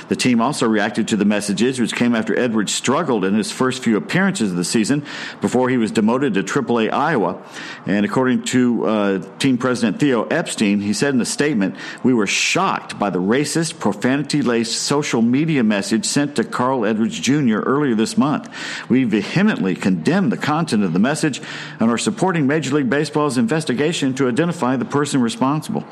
The 0.07 0.15
team 0.15 0.41
also 0.41 0.69
reacted 0.69 1.09
to 1.09 1.17
the 1.17 1.25
messages, 1.25 1.81
which 1.81 1.97
came 1.97 2.15
after 2.15 2.39
Edwards 2.39 2.73
struggled 2.73 3.25
in 3.25 3.35
his 3.35 3.51
first 3.51 3.83
few 3.83 3.97
appearances 3.97 4.53
of 4.53 4.57
the 4.57 4.63
season 4.63 5.05
before 5.41 5.69
he 5.69 5.79
was 5.79 5.91
demoted 5.91 6.35
to 6.35 6.45
AAA 6.45 6.93
Iowa. 6.93 7.43
And 7.87 8.07
according 8.07 8.45
to 8.45 8.87
uh, 8.87 9.19
team 9.41 9.59
president 9.59 9.99
Theo 9.99 10.27
Epstein, 10.27 10.81
he 10.81 10.93
said 10.93 11.13
in 11.13 11.21
a 11.21 11.27
statement, 11.27 11.75
"We 12.05 12.15
were 12.15 12.29
shocked 12.29 13.01
by 13.01 13.11
the 13.11 13.21
racist, 13.21 13.81
profanity-laced 13.81 14.81
social 14.81 15.23
media 15.23 15.65
message 15.65 16.07
sent 16.07 16.37
to 16.37 16.45
Carl 16.45 16.87
Edwards 16.87 17.19
Jr. 17.19 17.59
earlier 17.59 17.97
this 17.97 18.17
month. 18.17 18.49
We 18.89 19.24
vehemently 19.25 19.75
condemn 19.75 20.29
the 20.29 20.37
content 20.37 20.85
of 20.85 20.93
the 20.93 20.99
message 20.99 21.41
and 21.81 21.91
are 21.91 21.99
supporting 21.99 22.47
Major 22.47 22.75
League 22.75 22.91
Baseball's 22.91 23.39
investigation 23.39 24.15
to 24.15 24.29
identify 24.29 24.77
the 24.77 24.85
person 24.85 25.21
responsible. 25.21 25.85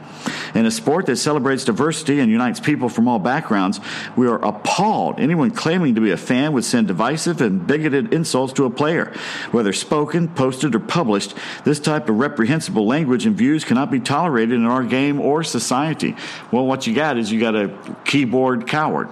In 0.54 0.66
a 0.66 0.70
sport 0.70 1.06
that 1.06 1.16
celebrates 1.16 1.64
diversity 1.64 2.20
and 2.20 2.30
unites 2.30 2.60
people 2.60 2.88
from 2.88 3.08
all 3.08 3.18
backgrounds, 3.18 3.80
we 4.16 4.28
are 4.28 4.44
appalled 4.44 5.18
anyone 5.18 5.50
claiming 5.50 5.94
to 5.94 6.00
be 6.00 6.10
a 6.10 6.16
fan 6.16 6.52
would 6.52 6.64
send 6.64 6.88
divisive 6.88 7.40
and 7.40 7.66
bigoted 7.66 8.12
insults 8.12 8.52
to 8.54 8.64
a 8.64 8.70
player. 8.70 9.12
Whether 9.50 9.72
spoken, 9.72 10.28
posted, 10.28 10.74
or 10.74 10.80
published, 10.80 11.34
this 11.64 11.80
type 11.80 12.08
of 12.08 12.16
reprehensible 12.16 12.86
language 12.86 13.26
and 13.26 13.36
views 13.36 13.64
cannot 13.64 13.90
be 13.90 14.00
tolerated 14.00 14.54
in 14.54 14.66
our 14.66 14.84
game 14.84 15.20
or 15.20 15.42
society. 15.42 16.14
Well, 16.50 16.66
what 16.66 16.86
you 16.86 16.94
got 16.94 17.16
is 17.16 17.32
you 17.32 17.40
got 17.40 17.56
a 17.56 17.76
keyboard 18.04 18.66
coward. 18.66 19.08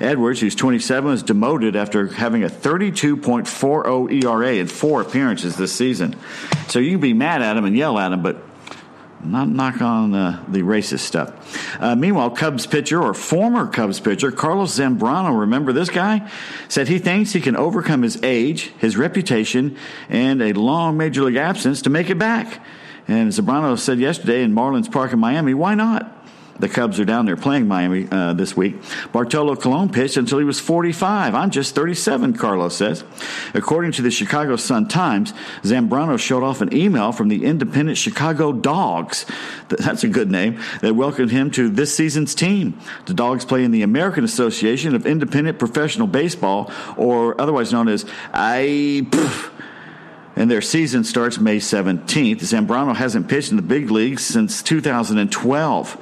Edwards, 0.00 0.40
who's 0.40 0.54
27, 0.54 1.10
was 1.10 1.22
demoted 1.22 1.76
after 1.76 2.06
having 2.08 2.44
a 2.44 2.48
32.40 2.48 4.24
ERA 4.24 4.54
in 4.54 4.66
four 4.66 5.00
appearances 5.00 5.56
this 5.56 5.72
season. 5.72 6.16
So 6.68 6.78
you 6.78 6.92
can 6.92 7.00
be 7.00 7.12
mad 7.12 7.42
at 7.42 7.56
him 7.56 7.64
and 7.64 7.76
yell 7.76 7.98
at 7.98 8.12
him, 8.12 8.22
but 8.22 8.42
not 9.22 9.48
knock 9.48 9.82
on 9.82 10.12
the 10.12 10.60
racist 10.60 11.00
stuff. 11.00 11.80
Uh, 11.80 11.94
meanwhile, 11.94 12.30
Cubs 12.30 12.66
pitcher 12.66 13.02
or 13.02 13.14
former 13.14 13.66
Cubs 13.66 14.00
pitcher 14.00 14.32
Carlos 14.32 14.78
Zambrano, 14.78 15.40
remember 15.40 15.72
this 15.72 15.90
guy, 15.90 16.30
said 16.68 16.88
he 16.88 16.98
thinks 16.98 17.32
he 17.32 17.40
can 17.40 17.56
overcome 17.56 18.02
his 18.02 18.22
age, 18.22 18.72
his 18.78 18.96
reputation, 18.96 19.76
and 20.08 20.40
a 20.42 20.52
long 20.52 20.96
major 20.96 21.22
league 21.22 21.36
absence 21.36 21.82
to 21.82 21.90
make 21.90 22.10
it 22.10 22.18
back. 22.18 22.64
And 23.08 23.30
Zambrano 23.30 23.78
said 23.78 23.98
yesterday 23.98 24.42
in 24.42 24.54
Marlins 24.54 24.90
Park 24.90 25.12
in 25.12 25.18
Miami, 25.18 25.54
why 25.54 25.74
not? 25.74 26.19
The 26.60 26.68
Cubs 26.68 27.00
are 27.00 27.04
down 27.06 27.24
there 27.24 27.36
playing 27.36 27.66
Miami 27.66 28.06
uh, 28.10 28.34
this 28.34 28.56
week. 28.56 28.76
Bartolo 29.12 29.56
Colon 29.56 29.88
pitched 29.88 30.18
until 30.18 30.38
he 30.38 30.44
was 30.44 30.60
45. 30.60 31.34
I'm 31.34 31.50
just 31.50 31.74
37, 31.74 32.34
Carlos 32.34 32.76
says. 32.76 33.02
According 33.54 33.92
to 33.92 34.02
the 34.02 34.10
Chicago 34.10 34.56
Sun 34.56 34.88
Times, 34.88 35.32
Zambrano 35.62 36.18
showed 36.18 36.42
off 36.42 36.60
an 36.60 36.74
email 36.74 37.12
from 37.12 37.28
the 37.28 37.46
independent 37.46 37.96
Chicago 37.96 38.52
Dogs. 38.52 39.24
That's 39.68 40.04
a 40.04 40.08
good 40.08 40.30
name. 40.30 40.60
That 40.82 40.94
welcomed 40.94 41.30
him 41.30 41.50
to 41.52 41.70
this 41.70 41.94
season's 41.94 42.34
team. 42.34 42.78
The 43.06 43.14
Dogs 43.14 43.46
play 43.46 43.64
in 43.64 43.70
the 43.70 43.82
American 43.82 44.22
Association 44.22 44.94
of 44.94 45.06
Independent 45.06 45.58
Professional 45.58 46.06
Baseball, 46.06 46.70
or 46.96 47.40
otherwise 47.40 47.72
known 47.72 47.88
as 47.88 48.04
I. 48.34 49.06
and 50.36 50.50
their 50.50 50.62
season 50.62 51.04
starts 51.04 51.38
May 51.38 51.56
17th. 51.56 52.40
Zambrano 52.40 52.94
hasn't 52.94 53.28
pitched 53.28 53.50
in 53.50 53.56
the 53.56 53.62
big 53.62 53.90
leagues 53.90 54.24
since 54.24 54.62
2012. 54.62 55.98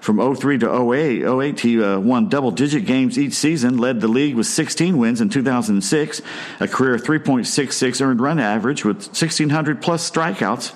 From 0.00 0.34
03 0.34 0.58
to 0.58 0.92
08, 0.92 1.24
08 1.24 1.60
he 1.60 1.82
uh, 1.82 1.98
won 1.98 2.28
double 2.28 2.50
digit 2.50 2.86
games 2.86 3.18
each 3.18 3.34
season, 3.34 3.78
led 3.78 4.00
the 4.00 4.08
league 4.08 4.36
with 4.36 4.46
16 4.46 4.96
wins 4.96 5.20
in 5.20 5.28
2006, 5.28 6.22
a 6.60 6.68
career 6.68 6.96
3.66 6.96 8.00
earned 8.00 8.20
run 8.20 8.38
average 8.38 8.84
with 8.84 8.98
1,600 8.98 9.82
plus 9.82 10.08
strikeouts. 10.08 10.72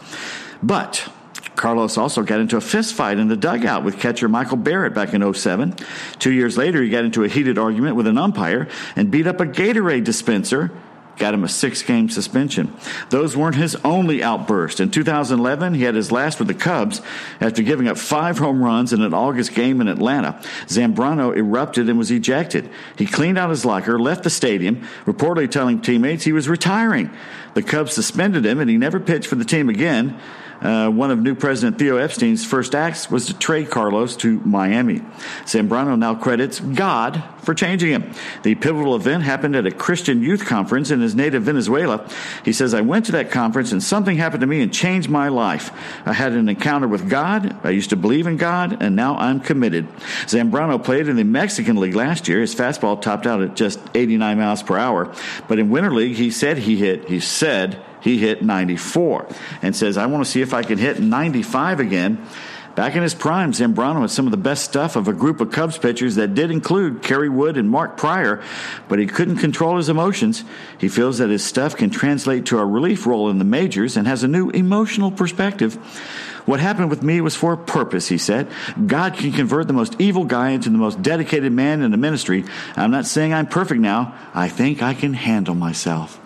But 0.62 1.08
Carlos 1.56 1.96
also 1.96 2.22
got 2.22 2.40
into 2.40 2.56
a 2.56 2.60
fist 2.60 2.94
fight 2.94 3.18
in 3.18 3.28
the 3.28 3.36
dugout 3.36 3.84
with 3.84 3.98
catcher 3.98 4.28
Michael 4.28 4.56
Barrett 4.56 4.94
back 4.94 5.14
in 5.14 5.32
07. 5.32 5.76
Two 6.18 6.32
years 6.32 6.56
later, 6.56 6.82
he 6.82 6.90
got 6.90 7.04
into 7.04 7.24
a 7.24 7.28
heated 7.28 7.58
argument 7.58 7.96
with 7.96 8.06
an 8.06 8.18
umpire 8.18 8.68
and 8.96 9.10
beat 9.10 9.26
up 9.26 9.40
a 9.40 9.46
Gatorade 9.46 10.04
dispenser 10.04 10.70
got 11.18 11.34
him 11.34 11.44
a 11.44 11.48
six 11.48 11.82
game 11.82 12.08
suspension. 12.08 12.74
Those 13.10 13.36
weren't 13.36 13.56
his 13.56 13.76
only 13.84 14.22
outbursts. 14.22 14.80
In 14.80 14.90
2011, 14.90 15.74
he 15.74 15.82
had 15.82 15.94
his 15.94 16.10
last 16.10 16.38
with 16.38 16.48
the 16.48 16.54
Cubs 16.54 17.00
after 17.40 17.62
giving 17.62 17.88
up 17.88 17.98
five 17.98 18.38
home 18.38 18.62
runs 18.62 18.92
in 18.92 19.02
an 19.02 19.14
August 19.14 19.54
game 19.54 19.80
in 19.80 19.88
Atlanta. 19.88 20.40
Zambrano 20.66 21.36
erupted 21.36 21.88
and 21.88 21.98
was 21.98 22.10
ejected. 22.10 22.70
He 22.96 23.06
cleaned 23.06 23.38
out 23.38 23.50
his 23.50 23.64
locker, 23.64 23.98
left 23.98 24.24
the 24.24 24.30
stadium, 24.30 24.82
reportedly 25.04 25.50
telling 25.50 25.80
teammates 25.80 26.24
he 26.24 26.32
was 26.32 26.48
retiring. 26.48 27.10
The 27.54 27.62
Cubs 27.62 27.92
suspended 27.92 28.46
him 28.46 28.60
and 28.60 28.70
he 28.70 28.76
never 28.76 28.98
pitched 28.98 29.26
for 29.26 29.36
the 29.36 29.44
team 29.44 29.68
again. 29.68 30.18
Uh, 30.62 30.88
one 30.88 31.10
of 31.10 31.20
new 31.20 31.34
President 31.34 31.78
Theo 31.78 31.96
Epstein's 31.96 32.44
first 32.44 32.74
acts 32.74 33.10
was 33.10 33.26
to 33.26 33.34
trade 33.34 33.68
Carlos 33.68 34.16
to 34.18 34.38
Miami. 34.40 35.00
Zambrano 35.44 35.98
now 35.98 36.14
credits 36.14 36.60
God 36.60 37.22
for 37.42 37.52
changing 37.52 37.90
him. 37.90 38.12
The 38.44 38.54
pivotal 38.54 38.94
event 38.94 39.24
happened 39.24 39.56
at 39.56 39.66
a 39.66 39.72
Christian 39.72 40.22
youth 40.22 40.46
conference 40.46 40.92
in 40.92 41.00
his 41.00 41.16
native 41.16 41.42
Venezuela. 41.42 42.08
He 42.44 42.52
says, 42.52 42.74
I 42.74 42.80
went 42.80 43.06
to 43.06 43.12
that 43.12 43.32
conference 43.32 43.72
and 43.72 43.82
something 43.82 44.16
happened 44.16 44.42
to 44.42 44.46
me 44.46 44.60
and 44.60 44.72
changed 44.72 45.10
my 45.10 45.28
life. 45.28 45.72
I 46.06 46.12
had 46.12 46.32
an 46.32 46.48
encounter 46.48 46.86
with 46.86 47.10
God. 47.10 47.56
I 47.64 47.70
used 47.70 47.90
to 47.90 47.96
believe 47.96 48.28
in 48.28 48.36
God, 48.36 48.80
and 48.80 48.94
now 48.94 49.16
I'm 49.16 49.40
committed. 49.40 49.88
Zambrano 50.26 50.82
played 50.82 51.08
in 51.08 51.16
the 51.16 51.24
Mexican 51.24 51.76
League 51.76 51.96
last 51.96 52.28
year. 52.28 52.40
His 52.40 52.54
fastball 52.54 53.00
topped 53.00 53.26
out 53.26 53.42
at 53.42 53.56
just 53.56 53.80
89 53.94 54.38
miles 54.38 54.62
per 54.62 54.78
hour. 54.78 55.12
But 55.48 55.58
in 55.58 55.70
Winter 55.70 55.92
League, 55.92 56.16
he 56.16 56.30
said 56.30 56.58
he 56.58 56.76
hit, 56.76 57.08
he 57.08 57.18
said 57.18 57.82
he 58.02 58.18
hit 58.18 58.42
94 58.42 59.28
and 59.62 59.74
says, 59.74 59.96
I 59.96 60.06
want 60.06 60.24
to 60.24 60.30
see 60.30 60.42
if 60.42 60.52
I 60.52 60.62
can 60.62 60.78
hit 60.78 61.00
95 61.00 61.80
again. 61.80 62.26
Back 62.74 62.96
in 62.96 63.02
his 63.02 63.12
prime, 63.12 63.52
Zambrano 63.52 64.00
had 64.00 64.10
some 64.10 64.26
of 64.26 64.30
the 64.30 64.38
best 64.38 64.64
stuff 64.64 64.96
of 64.96 65.06
a 65.06 65.12
group 65.12 65.42
of 65.42 65.50
Cubs 65.50 65.76
pitchers 65.76 66.14
that 66.14 66.34
did 66.34 66.50
include 66.50 67.02
Kerry 67.02 67.28
Wood 67.28 67.58
and 67.58 67.68
Mark 67.68 67.98
Prior, 67.98 68.42
but 68.88 68.98
he 68.98 69.06
couldn't 69.06 69.36
control 69.36 69.76
his 69.76 69.90
emotions. 69.90 70.42
He 70.78 70.88
feels 70.88 71.18
that 71.18 71.28
his 71.28 71.44
stuff 71.44 71.76
can 71.76 71.90
translate 71.90 72.46
to 72.46 72.58
a 72.58 72.64
relief 72.64 73.04
role 73.06 73.28
in 73.28 73.38
the 73.38 73.44
majors 73.44 73.98
and 73.98 74.06
has 74.06 74.24
a 74.24 74.28
new 74.28 74.48
emotional 74.50 75.10
perspective. 75.10 75.74
What 76.46 76.60
happened 76.60 76.88
with 76.88 77.02
me 77.02 77.20
was 77.20 77.36
for 77.36 77.52
a 77.52 77.58
purpose, 77.58 78.08
he 78.08 78.16
said. 78.18 78.48
God 78.86 79.14
can 79.14 79.32
convert 79.32 79.66
the 79.66 79.74
most 79.74 80.00
evil 80.00 80.24
guy 80.24 80.50
into 80.50 80.70
the 80.70 80.78
most 80.78 81.02
dedicated 81.02 81.52
man 81.52 81.82
in 81.82 81.90
the 81.90 81.98
ministry. 81.98 82.44
I'm 82.74 82.90
not 82.90 83.04
saying 83.04 83.34
I'm 83.34 83.46
perfect 83.46 83.82
now. 83.82 84.14
I 84.34 84.48
think 84.48 84.82
I 84.82 84.94
can 84.94 85.12
handle 85.12 85.54
myself. 85.54 86.18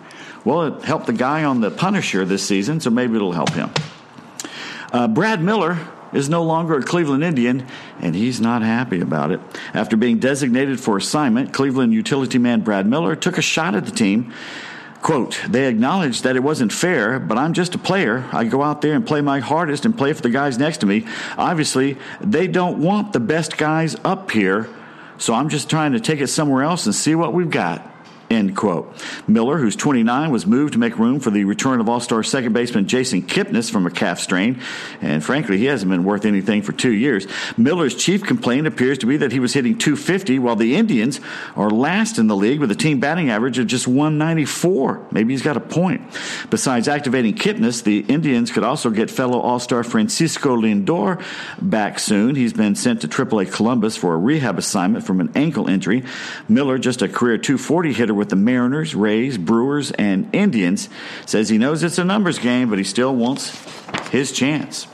Well, 0.47 0.63
it 0.63 0.83
helped 0.85 1.07
the 1.07 1.11
guy 1.11 1.43
on 1.43 1.59
the 1.59 1.69
Punisher 1.69 2.23
this 2.23 2.41
season, 2.41 2.79
so 2.79 2.89
maybe 2.89 3.17
it'll 3.17 3.33
help 3.33 3.49
him. 3.49 3.69
Uh, 4.93 5.09
Brad 5.09 5.43
Miller 5.43 5.77
is 6.13 6.29
no 6.29 6.43
longer 6.43 6.77
a 6.77 6.83
Cleveland 6.83 7.21
Indian, 7.21 7.67
and 7.99 8.15
he's 8.15 8.39
not 8.39 8.61
happy 8.61 9.01
about 9.01 9.31
it. 9.31 9.41
After 9.73 9.97
being 9.97 10.19
designated 10.19 10.79
for 10.79 10.95
assignment, 10.95 11.51
Cleveland 11.51 11.93
utility 11.93 12.37
man 12.37 12.61
Brad 12.61 12.87
Miller 12.87 13.13
took 13.13 13.37
a 13.37 13.41
shot 13.41 13.75
at 13.75 13.85
the 13.85 13.91
team. 13.91 14.33
Quote, 15.01 15.37
they 15.49 15.67
acknowledged 15.67 16.23
that 16.23 16.37
it 16.37 16.43
wasn't 16.43 16.71
fair, 16.71 17.19
but 17.19 17.37
I'm 17.37 17.51
just 17.51 17.75
a 17.75 17.77
player. 17.77 18.23
I 18.31 18.45
go 18.45 18.63
out 18.63 18.81
there 18.81 18.93
and 18.93 19.05
play 19.05 19.19
my 19.19 19.41
hardest 19.41 19.83
and 19.83 19.97
play 19.97 20.13
for 20.13 20.21
the 20.21 20.29
guys 20.29 20.57
next 20.57 20.77
to 20.77 20.85
me. 20.85 21.05
Obviously, 21.37 21.97
they 22.21 22.47
don't 22.47 22.81
want 22.81 23.11
the 23.11 23.19
best 23.19 23.57
guys 23.57 23.97
up 24.05 24.31
here, 24.31 24.69
so 25.17 25.33
I'm 25.33 25.49
just 25.49 25.69
trying 25.69 25.91
to 25.91 25.99
take 25.99 26.21
it 26.21 26.27
somewhere 26.27 26.63
else 26.63 26.85
and 26.85 26.95
see 26.95 27.15
what 27.15 27.33
we've 27.33 27.51
got. 27.51 27.96
End 28.29 28.57
quote. 28.57 28.93
Miller, 29.25 29.57
who's 29.57 29.77
29, 29.77 30.31
was 30.31 30.45
moved 30.45 30.73
to 30.73 30.79
make 30.79 30.99
room 30.99 31.21
for 31.21 31.29
the 31.29 31.45
return 31.45 31.79
of 31.79 31.87
All-Star 31.87 32.23
second 32.23 32.51
baseman 32.51 32.85
Jason 32.85 33.21
Kipnis 33.21 33.71
from 33.71 33.85
a 33.85 33.91
calf 33.91 34.19
strain, 34.19 34.59
and 35.01 35.23
frankly, 35.23 35.57
he 35.57 35.65
hasn't 35.65 35.89
been 35.89 36.03
worth 36.03 36.25
anything 36.25 36.61
for 36.61 36.73
two 36.73 36.91
years. 36.91 37.25
Miller's 37.55 37.95
chief 37.95 38.23
complaint 38.23 38.67
appears 38.67 38.97
to 38.97 39.05
be 39.05 39.15
that 39.17 39.31
he 39.31 39.39
was 39.39 39.53
hitting 39.53 39.77
250, 39.77 40.39
while 40.39 40.57
the 40.57 40.75
Indians 40.75 41.21
are 41.55 41.69
last 41.69 42.19
in 42.19 42.27
the 42.27 42.35
league 42.35 42.59
with 42.59 42.69
a 42.69 42.75
team 42.75 42.99
batting 42.99 43.29
average 43.29 43.59
of 43.59 43.67
just 43.67 43.87
194. 43.87 45.07
Maybe 45.11 45.33
he's 45.33 45.41
got 45.41 45.55
a 45.55 45.61
point. 45.61 46.01
Besides 46.49 46.89
activating 46.89 47.33
Kipnis, 47.33 47.81
the 47.81 47.99
Indians 47.99 48.51
could 48.51 48.63
also 48.63 48.89
get 48.89 49.09
fellow 49.09 49.39
All-Star 49.39 49.85
Francisco 49.85 50.57
Lindor 50.57 51.23
back 51.61 51.97
soon. 51.97 52.35
He's 52.35 52.51
been 52.51 52.75
sent 52.75 52.99
to 53.01 53.07
AAA 53.07 53.53
Columbus 53.53 53.95
for 53.95 54.13
a 54.13 54.17
rehab 54.17 54.57
assignment 54.57 55.05
from 55.05 55.21
an 55.21 55.31
ankle 55.33 55.69
injury. 55.69 56.03
Miller, 56.49 56.77
just 56.77 57.01
a 57.01 57.07
career 57.07 57.37
240 57.37 57.93
hitter 57.93 58.16
with 58.17 58.29
the 58.29 58.35
Mariners, 58.35 58.95
Rays, 58.95 59.37
Brewers, 59.37 59.91
and 59.91 60.33
Indians, 60.35 60.89
says 61.25 61.47
he 61.47 61.57
knows 61.57 61.83
it's 61.83 61.97
a 61.97 62.03
numbers 62.03 62.39
game, 62.39 62.69
but 62.69 62.77
he 62.77 62.83
still 62.83 63.15
wants 63.15 63.57
his 64.09 64.31
chance. 64.31 64.87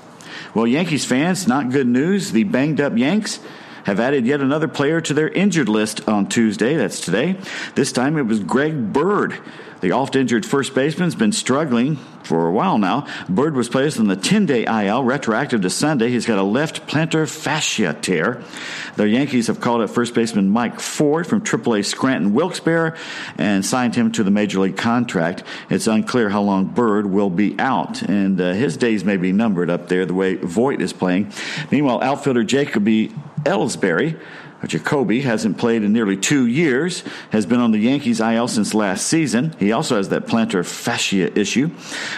Well, 0.54 0.68
Yankees 0.68 1.06
fans, 1.06 1.48
not 1.48 1.72
good 1.72 1.88
news. 1.88 2.32
The 2.32 2.44
banged 2.44 2.80
up 2.80 2.96
Yanks 2.96 3.40
have 3.86 4.00
added 4.00 4.26
yet 4.26 4.42
another 4.42 4.68
player 4.68 5.02
to 5.02 5.14
their 5.14 5.30
injured 5.30 5.70
list 5.70 6.08
on 6.08 6.28
Tuesday. 6.28 6.76
That's 6.76 7.00
today. 7.00 7.38
This 7.76 7.92
time 7.92 8.18
it 8.18 8.24
was 8.24 8.40
Greg 8.40 8.94
Bird. 8.94 9.38
The 9.82 9.92
oft 9.92 10.16
injured 10.16 10.46
first 10.46 10.74
baseman's 10.74 11.16
been 11.16 11.32
struggling 11.32 11.98
for 12.24 12.48
a 12.48 12.52
while 12.52 12.78
now. 12.78 13.08
Bird 13.30 13.56
was 13.56 13.70
placed 13.70 14.00
on 14.00 14.08
the 14.08 14.16
10 14.16 14.46
day 14.46 14.66
IL, 14.66 15.04
retroactive 15.04 15.62
to 15.62 15.70
Sunday. 15.70 16.10
He's 16.10 16.26
got 16.26 16.38
a 16.38 16.44
left 16.44 16.88
plantar 16.88 17.30
fascia 17.30 17.94
tear. 18.02 18.44
The 18.96 19.08
Yankees 19.08 19.48
have 19.48 19.60
called 19.60 19.82
up 19.82 19.90
first 19.90 20.14
baseman 20.14 20.50
Mike 20.50 20.80
Ford 20.80 21.28
from 21.28 21.42
AAA 21.42 21.86
Scranton 21.86 22.34
Wilkes-Barre 22.34 22.98
and 23.38 23.66
signed 23.66 23.96
him 23.96 24.12
to 24.14 24.24
the 24.24 24.32
major 24.32 24.60
league 24.60 24.78
contract. 24.78 25.44
It's 25.70 25.88
unclear 25.88 26.30
how 26.30 26.42
long 26.42 26.66
Bird 26.66 27.08
will 27.08 27.30
be 27.30 27.58
out, 27.60 28.02
and 28.02 28.40
uh, 28.40 28.54
his 28.54 28.78
days 28.78 29.04
may 29.04 29.18
be 29.18 29.32
numbered 29.32 29.70
up 29.70 29.90
there 29.90 30.06
the 30.06 30.14
way 30.14 30.36
Voit 30.36 30.82
is 30.82 30.94
playing. 30.94 31.32
Meanwhile, 31.72 32.02
outfielder 32.02 32.44
Jacoby 32.44 33.12
Ellsbury 33.44 34.20
Jacoby 34.68 35.22
hasn't 35.22 35.58
played 35.58 35.84
in 35.84 35.92
nearly 35.92 36.16
two 36.16 36.48
years, 36.48 37.04
has 37.32 37.46
been 37.46 37.60
on 37.60 37.72
the 37.72 37.80
Yankees 37.80 38.20
IL 38.20 38.48
since 38.48 38.74
last 38.74 39.08
season. 39.08 39.56
He 39.60 39.72
also 39.72 39.98
has 39.98 40.10
that 40.10 40.26
plantar 40.26 40.66
fascia 40.66 41.38
issue. 41.38 41.70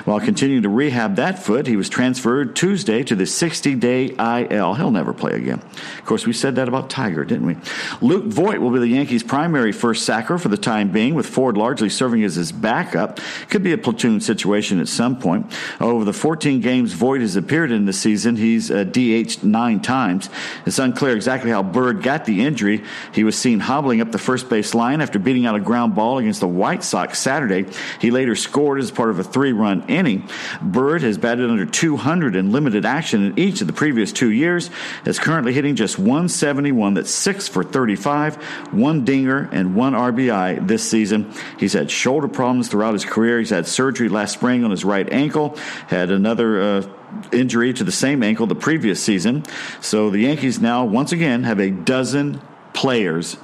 While 0.06 0.20
continuing 0.20 0.64
to 0.64 0.70
rehab 0.70 1.16
that 1.16 1.44
foot, 1.44 1.68
he 1.68 1.76
was 1.76 1.90
transferred 1.90 2.56
Tuesday 2.56 3.04
to 3.04 3.16
the 3.16 3.26
60 3.26 3.76
day 3.76 4.06
IL. 4.20 4.76
He'll 4.76 4.92
never 4.92 5.14
play 5.14 5.34
again. 5.34 5.60
Of 5.98 6.06
course, 6.06 6.26
we 6.26 6.34
said 6.34 6.56
that 6.56 6.68
about 6.68 6.90
Tiger, 6.90 7.26
didn't 7.26 7.46
we? 7.46 7.58
Luke 8.02 8.26
Voit 8.26 8.60
will 8.60 8.72
be 8.72 8.80
the 8.80 8.88
Yankees' 8.88 9.24
primary 9.24 9.72
first 9.72 10.06
sacker 10.06 10.38
for 10.38 10.50
the 10.50 10.58
time 10.58 10.92
being, 10.92 11.16
with 11.16 11.26
Ford 11.26 11.58
largely 11.58 11.90
serving 11.90 12.24
as 12.24 12.36
his 12.36 12.52
backup. 12.52 13.20
Could 13.50 13.64
be 13.64 13.72
a 13.72 13.78
platoon 13.78 14.22
situation 14.22 14.80
at 14.80 14.88
some 14.88 15.18
point. 15.20 15.52
Over 15.82 16.06
the 16.06 16.14
14 16.14 16.62
games 16.62 16.94
Voit 16.94 17.22
has 17.22 17.36
appeared 17.36 17.72
in 17.72 17.86
this 17.86 18.00
season, 18.00 18.36
he's 18.36 18.70
uh, 18.70 18.84
DH'd 18.84 19.44
nine 19.44 19.80
times. 19.82 20.30
It's 20.66 20.80
unclear 20.80 21.16
exactly 21.16 21.52
how 21.52 21.64
Bird 21.64 22.04
got 22.04 22.26
the 22.36 22.44
injury. 22.44 22.84
He 23.14 23.24
was 23.24 23.38
seen 23.38 23.60
hobbling 23.60 24.02
up 24.02 24.12
the 24.12 24.18
first 24.18 24.50
base 24.50 24.74
line 24.74 25.02
after 25.02 25.20
beating 25.20 25.46
out 25.46 25.56
a 25.56 25.60
ground 25.60 25.96
ball 25.96 26.18
against 26.18 26.42
the 26.42 26.48
White 26.48 26.84
Sox 26.84 27.20
Saturday. 27.20 27.66
He 28.00 28.12
later 28.12 28.36
scored 28.36 28.80
as 28.80 28.92
part 28.92 29.10
of 29.10 29.20
a 29.20 29.24
three 29.24 29.54
run 29.54 29.88
inning. 29.88 30.28
Bird 30.62 31.02
has 31.02 31.18
batted 31.18 31.50
under 31.50 31.66
200 31.66 32.36
in 32.36 32.52
limited 32.52 32.86
action 32.86 33.26
in 33.26 33.40
each 33.40 33.62
of 33.62 33.68
the 33.68 33.74
previous 33.74 34.12
two 34.12 34.32
years, 34.32 34.70
is 35.06 35.20
currently 35.20 35.54
hitting 35.54 35.76
just 35.76 35.98
171. 35.98 36.96
That's 36.96 37.12
six 37.12 37.48
for 37.48 37.64
35, 37.64 38.36
one 38.74 39.06
dinger, 39.06 39.50
and 39.52 39.76
one 39.76 39.94
RBI 39.94 40.68
this 40.68 40.90
season. 40.90 41.32
He's 41.58 41.74
had 41.74 41.90
shoulder 41.90 42.28
problems 42.28 42.68
throughout 42.68 42.94
his 42.94 43.06
career. 43.06 43.40
He's 43.40 43.50
had 43.50 43.68
surgery 43.68 44.10
last 44.10 44.34
spring 44.34 44.64
on 44.64 44.72
his 44.72 44.84
right 44.84 45.12
ankle, 45.12 45.58
had 45.88 46.12
another. 46.12 46.62
Uh, 46.62 46.88
injury 47.32 47.74
to 47.74 47.84
the 47.84 47.92
same 47.92 48.24
ankle 48.24 48.48
the 48.48 48.56
previous 48.56 49.04
season. 49.04 49.44
So 49.82 50.10
the 50.10 50.20
Yankees 50.20 50.60
now, 50.60 50.86
once 50.86 51.12
again, 51.12 51.44
have 51.44 51.60
a 51.60 51.72
dozen 51.72 52.42
players 52.74 53.38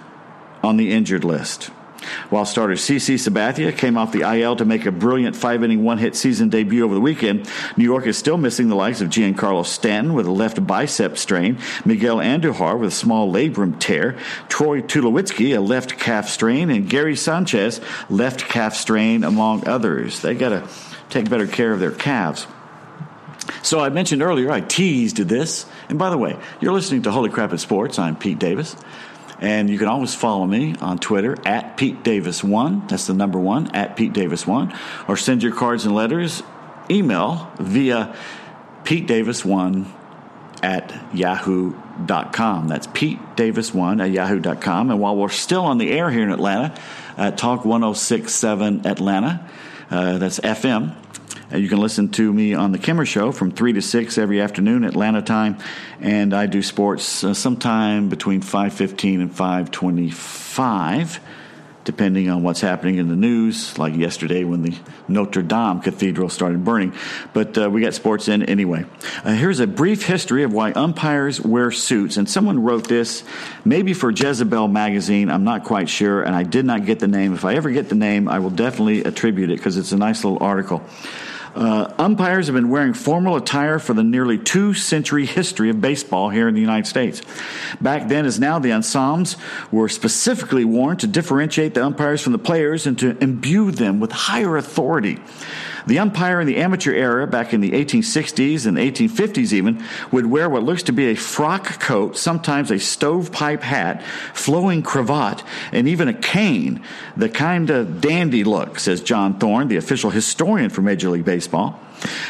on 0.63 0.77
the 0.77 0.91
injured 0.91 1.23
list. 1.23 1.71
While 2.29 2.45
starter 2.45 2.73
CC 2.73 3.15
Sabathia 3.15 3.75
came 3.77 3.97
off 3.97 4.11
the 4.11 4.21
IL 4.21 4.55
to 4.55 4.65
make 4.65 4.85
a 4.85 4.91
brilliant 4.91 5.35
five 5.35 5.63
inning 5.63 5.83
one 5.83 5.99
hit 5.99 6.15
season 6.15 6.49
debut 6.49 6.83
over 6.83 6.95
the 6.95 7.01
weekend, 7.01 7.47
New 7.77 7.83
York 7.83 8.07
is 8.07 8.17
still 8.17 8.37
missing 8.37 8.69
the 8.69 8.75
likes 8.75 9.01
of 9.01 9.09
Giancarlo 9.09 9.65
Stanton 9.65 10.13
with 10.13 10.25
a 10.25 10.31
left 10.31 10.65
bicep 10.65 11.17
strain, 11.17 11.59
Miguel 11.85 12.17
Andujar 12.17 12.79
with 12.79 12.89
a 12.89 12.95
small 12.95 13.31
labrum 13.31 13.79
tear, 13.79 14.17
Troy 14.49 14.81
Tulowitzki, 14.81 15.55
a 15.55 15.61
left 15.61 15.99
calf 15.99 16.27
strain, 16.27 16.69
and 16.69 16.89
Gary 16.89 17.15
Sanchez, 17.15 17.79
left 18.09 18.45
calf 18.45 18.75
strain, 18.75 19.23
among 19.23 19.67
others. 19.67 20.21
They 20.21 20.33
got 20.33 20.49
to 20.49 20.67
take 21.09 21.29
better 21.29 21.47
care 21.47 21.71
of 21.71 21.79
their 21.79 21.91
calves. 21.91 22.47
So 23.63 23.79
I 23.79 23.89
mentioned 23.89 24.21
earlier, 24.21 24.51
I 24.51 24.61
teased 24.61 25.17
this. 25.17 25.65
And 25.89 25.97
by 25.99 26.09
the 26.09 26.17
way, 26.17 26.37
you're 26.59 26.73
listening 26.73 27.03
to 27.03 27.11
Holy 27.11 27.29
Crap 27.29 27.53
It's 27.53 27.63
Sports. 27.63 27.99
I'm 27.99 28.15
Pete 28.15 28.39
Davis. 28.39 28.75
And 29.39 29.69
you 29.69 29.79
can 29.79 29.87
always 29.87 30.13
follow 30.13 30.45
me 30.45 30.75
on 30.81 30.99
Twitter 30.99 31.35
at 31.45 31.75
Pete 31.75 32.03
Davis1. 32.03 32.89
That's 32.89 33.07
the 33.07 33.15
number 33.15 33.39
one, 33.39 33.71
at 33.75 33.95
Pete 33.95 34.13
Davis1. 34.13 34.77
Or 35.07 35.17
send 35.17 35.41
your 35.41 35.53
cards 35.53 35.85
and 35.85 35.95
letters, 35.95 36.43
email 36.91 37.51
via 37.57 38.15
Pete 38.83 39.07
Davis1 39.07 39.87
at 40.61 40.93
yahoo.com. 41.13 42.67
That's 42.67 42.87
Pete 42.93 43.19
Davis1 43.35 44.01
at 44.01 44.11
yahoo.com. 44.11 44.91
And 44.91 44.99
while 44.99 45.15
we're 45.15 45.29
still 45.29 45.65
on 45.65 45.79
the 45.79 45.89
air 45.89 46.11
here 46.11 46.23
in 46.23 46.31
Atlanta, 46.31 46.75
at 47.17 47.37
Talk 47.37 47.65
1067 47.65 48.85
Atlanta, 48.85 49.49
uh, 49.89 50.17
that's 50.17 50.39
FM. 50.39 50.95
Uh, 51.51 51.57
you 51.57 51.67
can 51.67 51.79
listen 51.79 52.09
to 52.09 52.31
me 52.31 52.53
on 52.53 52.71
the 52.71 52.77
Kimmer 52.77 53.05
Show 53.05 53.31
from 53.31 53.51
3 53.51 53.73
to 53.73 53.81
6 53.81 54.17
every 54.17 54.39
afternoon 54.39 54.83
Atlanta 54.83 55.21
time, 55.21 55.57
and 55.99 56.33
I 56.33 56.45
do 56.45 56.61
sports 56.61 57.23
uh, 57.23 57.33
sometime 57.33 58.09
between 58.09 58.41
5.15 58.41 59.21
and 59.21 59.31
5.25 59.33 61.19
depending 61.83 62.29
on 62.29 62.43
what's 62.43 62.61
happening 62.61 62.97
in 62.97 63.07
the 63.07 63.15
news, 63.15 63.77
like 63.77 63.95
yesterday 63.95 64.43
when 64.43 64.61
the 64.61 64.77
Notre 65.07 65.41
Dame 65.41 65.81
Cathedral 65.81 66.29
started 66.29 66.63
burning. 66.63 66.93
But 67.33 67.57
uh, 67.57 67.69
we 67.69 67.81
got 67.81 67.93
sports 67.93 68.27
in 68.27 68.43
anyway. 68.43 68.85
Uh, 69.23 69.31
here's 69.33 69.59
a 69.59 69.67
brief 69.67 70.05
history 70.05 70.43
of 70.43 70.53
why 70.53 70.71
umpires 70.73 71.41
wear 71.41 71.71
suits. 71.71 72.17
And 72.17 72.29
someone 72.29 72.61
wrote 72.63 72.87
this, 72.87 73.23
maybe 73.65 73.93
for 73.93 74.11
Jezebel 74.11 74.67
magazine. 74.67 75.31
I'm 75.31 75.43
not 75.43 75.63
quite 75.63 75.89
sure, 75.89 76.21
and 76.21 76.35
I 76.35 76.43
did 76.43 76.65
not 76.65 76.85
get 76.85 76.99
the 76.99 77.07
name. 77.07 77.33
If 77.33 77.45
I 77.45 77.55
ever 77.55 77.71
get 77.71 77.89
the 77.89 77.95
name, 77.95 78.27
I 78.27 78.39
will 78.39 78.51
definitely 78.51 79.03
attribute 79.03 79.49
it 79.49 79.57
because 79.57 79.77
it's 79.77 79.91
a 79.91 79.97
nice 79.97 80.23
little 80.23 80.41
article. 80.43 80.83
Uh, 81.55 81.93
umpires 81.97 82.47
have 82.47 82.55
been 82.55 82.69
wearing 82.69 82.93
formal 82.93 83.35
attire 83.35 83.77
for 83.79 83.93
the 83.93 84.03
nearly 84.03 84.37
two 84.37 84.73
century 84.73 85.25
history 85.25 85.69
of 85.69 85.81
baseball 85.81 86.29
here 86.29 86.47
in 86.47 86.53
the 86.53 86.61
United 86.61 86.87
States. 86.87 87.21
Back 87.81 88.07
then, 88.07 88.25
as 88.25 88.39
now, 88.39 88.59
the 88.59 88.71
ensembles 88.71 89.35
were 89.71 89.89
specifically 89.89 90.63
worn 90.63 90.97
to 90.97 91.07
differentiate 91.07 91.73
the 91.73 91.85
umpires 91.85 92.21
from 92.21 92.31
the 92.31 92.39
players 92.39 92.87
and 92.87 92.97
to 92.99 93.17
imbue 93.21 93.71
them 93.71 93.99
with 93.99 94.11
higher 94.11 94.55
authority. 94.57 95.19
The 95.87 95.99
umpire 95.99 96.39
in 96.39 96.47
the 96.47 96.57
amateur 96.57 96.93
era, 96.93 97.27
back 97.27 97.53
in 97.53 97.61
the 97.61 97.71
1860s 97.71 98.65
and 98.65 98.77
1850s 98.77 99.53
even, 99.53 99.83
would 100.11 100.25
wear 100.25 100.49
what 100.49 100.63
looks 100.63 100.83
to 100.83 100.93
be 100.93 101.07
a 101.07 101.15
frock 101.15 101.79
coat, 101.79 102.17
sometimes 102.17 102.71
a 102.71 102.79
stovepipe 102.79 103.61
hat, 103.61 104.03
flowing 104.33 104.83
cravat, 104.83 105.43
and 105.71 105.87
even 105.87 106.07
a 106.07 106.13
cane, 106.13 106.83
the 107.17 107.29
kind 107.29 107.69
of 107.69 108.01
dandy 108.01 108.43
look, 108.43 108.79
says 108.79 109.01
John 109.01 109.39
Thorn, 109.39 109.67
the 109.67 109.77
official 109.77 110.09
historian 110.09 110.69
for 110.69 110.81
Major 110.81 111.09
League 111.09 111.25
Baseball. 111.25 111.79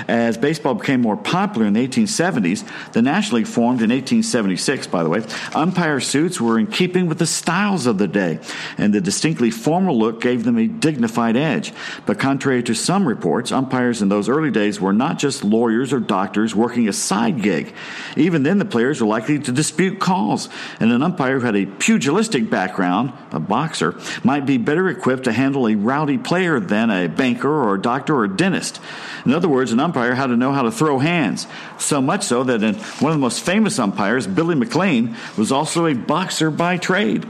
As 0.07 0.37
baseball 0.37 0.75
became 0.75 1.01
more 1.01 1.17
popular 1.17 1.67
in 1.67 1.73
the 1.73 1.87
1870s, 1.87 2.91
the 2.93 3.01
National 3.01 3.37
League 3.37 3.47
formed 3.47 3.81
in 3.81 3.89
1876, 3.89 4.87
by 4.87 5.03
the 5.03 5.09
way. 5.09 5.23
Umpire 5.53 5.99
suits 5.99 6.41
were 6.41 6.59
in 6.59 6.67
keeping 6.67 7.07
with 7.07 7.19
the 7.19 7.25
styles 7.25 7.85
of 7.85 7.97
the 7.97 8.07
day, 8.07 8.39
and 8.77 8.93
the 8.93 9.01
distinctly 9.01 9.51
formal 9.51 9.97
look 9.97 10.21
gave 10.21 10.43
them 10.43 10.57
a 10.57 10.67
dignified 10.67 11.35
edge. 11.35 11.73
But 12.05 12.19
contrary 12.19 12.63
to 12.63 12.73
some 12.73 13.07
reports, 13.07 13.51
umpires 13.51 14.01
in 14.01 14.09
those 14.09 14.29
early 14.29 14.51
days 14.51 14.81
were 14.81 14.93
not 14.93 15.19
just 15.19 15.43
lawyers 15.43 15.93
or 15.93 15.99
doctors 15.99 16.55
working 16.55 16.87
a 16.87 16.93
side 16.93 17.41
gig. 17.41 17.73
Even 18.17 18.43
then, 18.43 18.57
the 18.57 18.65
players 18.65 19.01
were 19.01 19.07
likely 19.07 19.39
to 19.39 19.51
dispute 19.51 19.99
calls, 19.99 20.49
and 20.79 20.91
an 20.91 21.03
umpire 21.03 21.39
who 21.39 21.45
had 21.45 21.55
a 21.55 21.65
pugilistic 21.65 22.49
background, 22.49 23.13
a 23.31 23.39
boxer, 23.39 23.99
might 24.23 24.45
be 24.45 24.57
better 24.57 24.89
equipped 24.89 25.25
to 25.25 25.31
handle 25.31 25.67
a 25.67 25.75
rowdy 25.75 26.17
player 26.17 26.59
than 26.59 26.89
a 26.89 27.07
banker 27.07 27.49
or 27.49 27.75
a 27.75 27.81
doctor 27.81 28.15
or 28.15 28.25
a 28.25 28.35
dentist. 28.35 28.79
In 29.25 29.33
other 29.33 29.47
words, 29.47 29.60
an 29.69 29.79
umpire 29.79 30.15
had 30.15 30.27
to 30.27 30.37
know 30.37 30.51
how 30.51 30.63
to 30.63 30.71
throw 30.71 30.97
hands. 30.97 31.45
So 31.77 32.01
much 32.01 32.23
so 32.23 32.43
that 32.45 32.61
one 32.99 33.11
of 33.11 33.17
the 33.17 33.21
most 33.21 33.43
famous 33.43 33.77
umpires, 33.77 34.25
Billy 34.25 34.55
McLean, 34.55 35.15
was 35.37 35.51
also 35.51 35.85
a 35.85 35.93
boxer 35.93 36.49
by 36.49 36.77
trade 36.77 37.27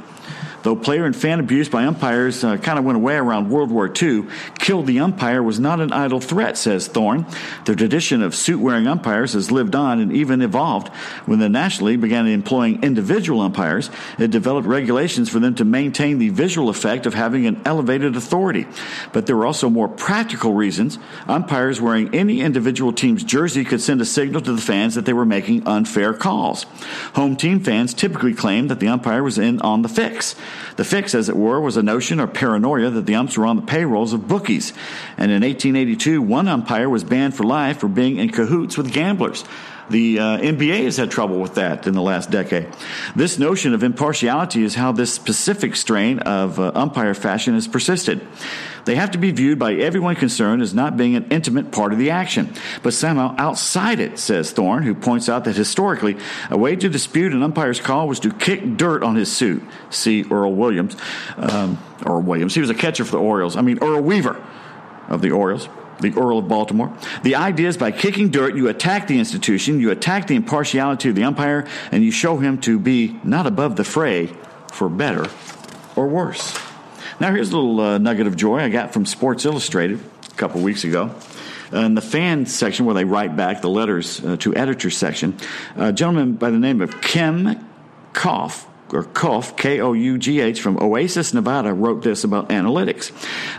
though 0.63 0.75
player 0.75 1.05
and 1.05 1.15
fan 1.15 1.39
abuse 1.39 1.69
by 1.69 1.85
umpires 1.85 2.43
uh, 2.43 2.57
kind 2.57 2.79
of 2.79 2.85
went 2.85 2.95
away 2.95 3.15
around 3.15 3.49
World 3.49 3.71
War 3.71 3.91
II, 3.91 4.25
killed 4.59 4.87
the 4.87 4.99
umpire 4.99 5.41
was 5.41 5.59
not 5.59 5.79
an 5.79 5.91
idle 5.91 6.19
threat, 6.19 6.57
says 6.57 6.87
Thorn. 6.87 7.25
The 7.65 7.75
tradition 7.75 8.21
of 8.21 8.35
suit 8.35 8.59
wearing 8.59 8.87
umpires 8.87 9.33
has 9.33 9.51
lived 9.51 9.75
on 9.75 9.99
and 9.99 10.13
even 10.13 10.41
evolved. 10.41 10.89
When 11.25 11.39
the 11.39 11.49
National 11.49 11.87
League 11.87 12.01
began 12.01 12.27
employing 12.27 12.83
individual 12.83 13.41
umpires, 13.41 13.89
it 14.17 14.31
developed 14.31 14.67
regulations 14.67 15.29
for 15.29 15.39
them 15.39 15.55
to 15.55 15.65
maintain 15.65 16.19
the 16.19 16.29
visual 16.29 16.69
effect 16.69 17.05
of 17.05 17.13
having 17.13 17.45
an 17.45 17.61
elevated 17.65 18.15
authority. 18.15 18.67
But 19.13 19.25
there 19.25 19.35
were 19.35 19.45
also 19.45 19.69
more 19.69 19.87
practical 19.87 20.53
reasons. 20.53 20.97
Umpires 21.27 21.81
wearing 21.81 22.13
any 22.13 22.41
individual 22.41 22.93
team's 22.93 23.23
jersey 23.23 23.63
could 23.63 23.81
send 23.81 24.01
a 24.01 24.05
signal 24.05 24.41
to 24.41 24.53
the 24.53 24.61
fans 24.61 24.95
that 24.95 25.05
they 25.05 25.13
were 25.13 25.25
making 25.25 25.67
unfair 25.67 26.13
calls. 26.13 26.65
Home 27.15 27.35
team 27.35 27.59
fans 27.59 27.93
typically 27.93 28.33
claimed 28.33 28.69
that 28.69 28.79
the 28.79 28.87
umpire 28.87 29.23
was 29.23 29.37
in 29.37 29.61
on 29.61 29.81
the 29.81 29.89
fix. 29.89 30.35
The 30.75 30.83
fix, 30.83 31.13
as 31.13 31.29
it 31.29 31.35
were, 31.35 31.59
was 31.59 31.77
a 31.77 31.83
notion 31.83 32.19
or 32.19 32.27
paranoia 32.27 32.89
that 32.89 33.05
the 33.05 33.15
umps 33.15 33.37
were 33.37 33.45
on 33.45 33.55
the 33.55 33.61
payrolls 33.61 34.13
of 34.13 34.27
bookies. 34.27 34.73
And 35.17 35.31
in 35.31 35.43
1882, 35.43 36.21
one 36.21 36.47
umpire 36.47 36.89
was 36.89 37.03
banned 37.03 37.35
for 37.35 37.43
life 37.43 37.79
for 37.79 37.87
being 37.87 38.17
in 38.17 38.29
cahoots 38.29 38.77
with 38.77 38.93
gamblers. 38.93 39.43
The 39.91 40.19
uh, 40.19 40.37
NBA 40.37 40.85
has 40.85 40.95
had 40.95 41.11
trouble 41.11 41.39
with 41.39 41.55
that 41.55 41.85
in 41.85 41.93
the 41.93 42.01
last 42.01 42.31
decade. 42.31 42.67
This 43.13 43.37
notion 43.37 43.73
of 43.73 43.83
impartiality 43.83 44.63
is 44.63 44.75
how 44.75 44.93
this 44.93 45.13
specific 45.13 45.75
strain 45.75 46.19
of 46.19 46.59
uh, 46.59 46.71
umpire 46.73 47.13
fashion 47.13 47.55
has 47.55 47.67
persisted. 47.67 48.25
They 48.85 48.95
have 48.95 49.11
to 49.11 49.17
be 49.17 49.31
viewed 49.31 49.59
by 49.59 49.73
everyone 49.73 50.15
concerned 50.15 50.61
as 50.61 50.73
not 50.73 50.95
being 50.95 51.15
an 51.17 51.27
intimate 51.29 51.71
part 51.71 51.91
of 51.91 51.99
the 51.99 52.09
action, 52.09 52.53
but 52.81 52.93
somehow 52.93 53.35
outside 53.37 53.99
it, 53.99 54.17
says 54.17 54.51
Thorn, 54.51 54.83
who 54.83 54.95
points 54.95 55.27
out 55.27 55.43
that 55.43 55.57
historically, 55.57 56.15
a 56.49 56.57
way 56.57 56.77
to 56.77 56.87
dispute 56.87 57.33
an 57.33 57.43
umpire's 57.43 57.81
call 57.81 58.07
was 58.07 58.21
to 58.21 58.31
kick 58.31 58.77
dirt 58.77 59.03
on 59.03 59.15
his 59.15 59.29
suit. 59.29 59.61
See 59.89 60.23
Earl 60.31 60.53
Williams. 60.55 60.95
Um, 61.35 61.77
Earl 62.05 62.21
Williams. 62.21 62.55
He 62.55 62.61
was 62.61 62.69
a 62.69 62.75
catcher 62.75 63.03
for 63.03 63.11
the 63.11 63.19
Orioles. 63.19 63.57
I 63.57 63.61
mean, 63.61 63.77
Earl 63.81 64.01
Weaver 64.01 64.41
of 65.09 65.21
the 65.21 65.31
Orioles 65.31 65.67
the 66.01 66.13
Earl 66.13 66.39
of 66.39 66.47
Baltimore. 66.47 66.95
The 67.23 67.35
idea 67.35 67.67
is 67.67 67.77
by 67.77 67.91
kicking 67.91 68.29
dirt, 68.29 68.55
you 68.55 68.67
attack 68.67 69.07
the 69.07 69.19
institution, 69.19 69.79
you 69.79 69.91
attack 69.91 70.27
the 70.27 70.35
impartiality 70.35 71.09
of 71.09 71.15
the 71.15 71.23
umpire, 71.23 71.67
and 71.91 72.03
you 72.03 72.11
show 72.11 72.37
him 72.37 72.59
to 72.61 72.79
be 72.79 73.19
not 73.23 73.47
above 73.47 73.75
the 73.75 73.83
fray 73.83 74.29
for 74.71 74.89
better 74.89 75.27
or 75.95 76.07
worse. 76.07 76.57
Now, 77.19 77.31
here's 77.31 77.51
a 77.51 77.55
little 77.55 77.79
uh, 77.79 77.97
nugget 77.97 78.27
of 78.27 78.35
joy 78.35 78.59
I 78.59 78.69
got 78.69 78.93
from 78.93 79.05
Sports 79.05 79.45
Illustrated 79.45 79.99
a 80.29 80.35
couple 80.35 80.61
weeks 80.61 80.83
ago. 80.83 81.13
in 81.71 81.93
the 81.95 82.01
fan 82.01 82.45
section, 82.45 82.85
where 82.85 82.95
they 82.95 83.05
write 83.05 83.35
back 83.35 83.61
the 83.61 83.69
letters 83.69 84.23
uh, 84.23 84.37
to 84.37 84.55
editor 84.55 84.89
section, 84.89 85.37
a 85.75 85.93
gentleman 85.93 86.33
by 86.33 86.49
the 86.49 86.57
name 86.57 86.81
of 86.81 87.01
Kim 87.01 87.67
Koff 88.13 88.67
or 88.93 89.03
Kough, 89.03 89.41
K 89.57 89.79
O 89.79 89.93
U 89.93 90.17
G 90.17 90.39
H, 90.39 90.61
from 90.61 90.77
Oasis, 90.81 91.33
Nevada, 91.33 91.73
wrote 91.73 92.03
this 92.03 92.23
about 92.23 92.49
analytics. 92.49 93.11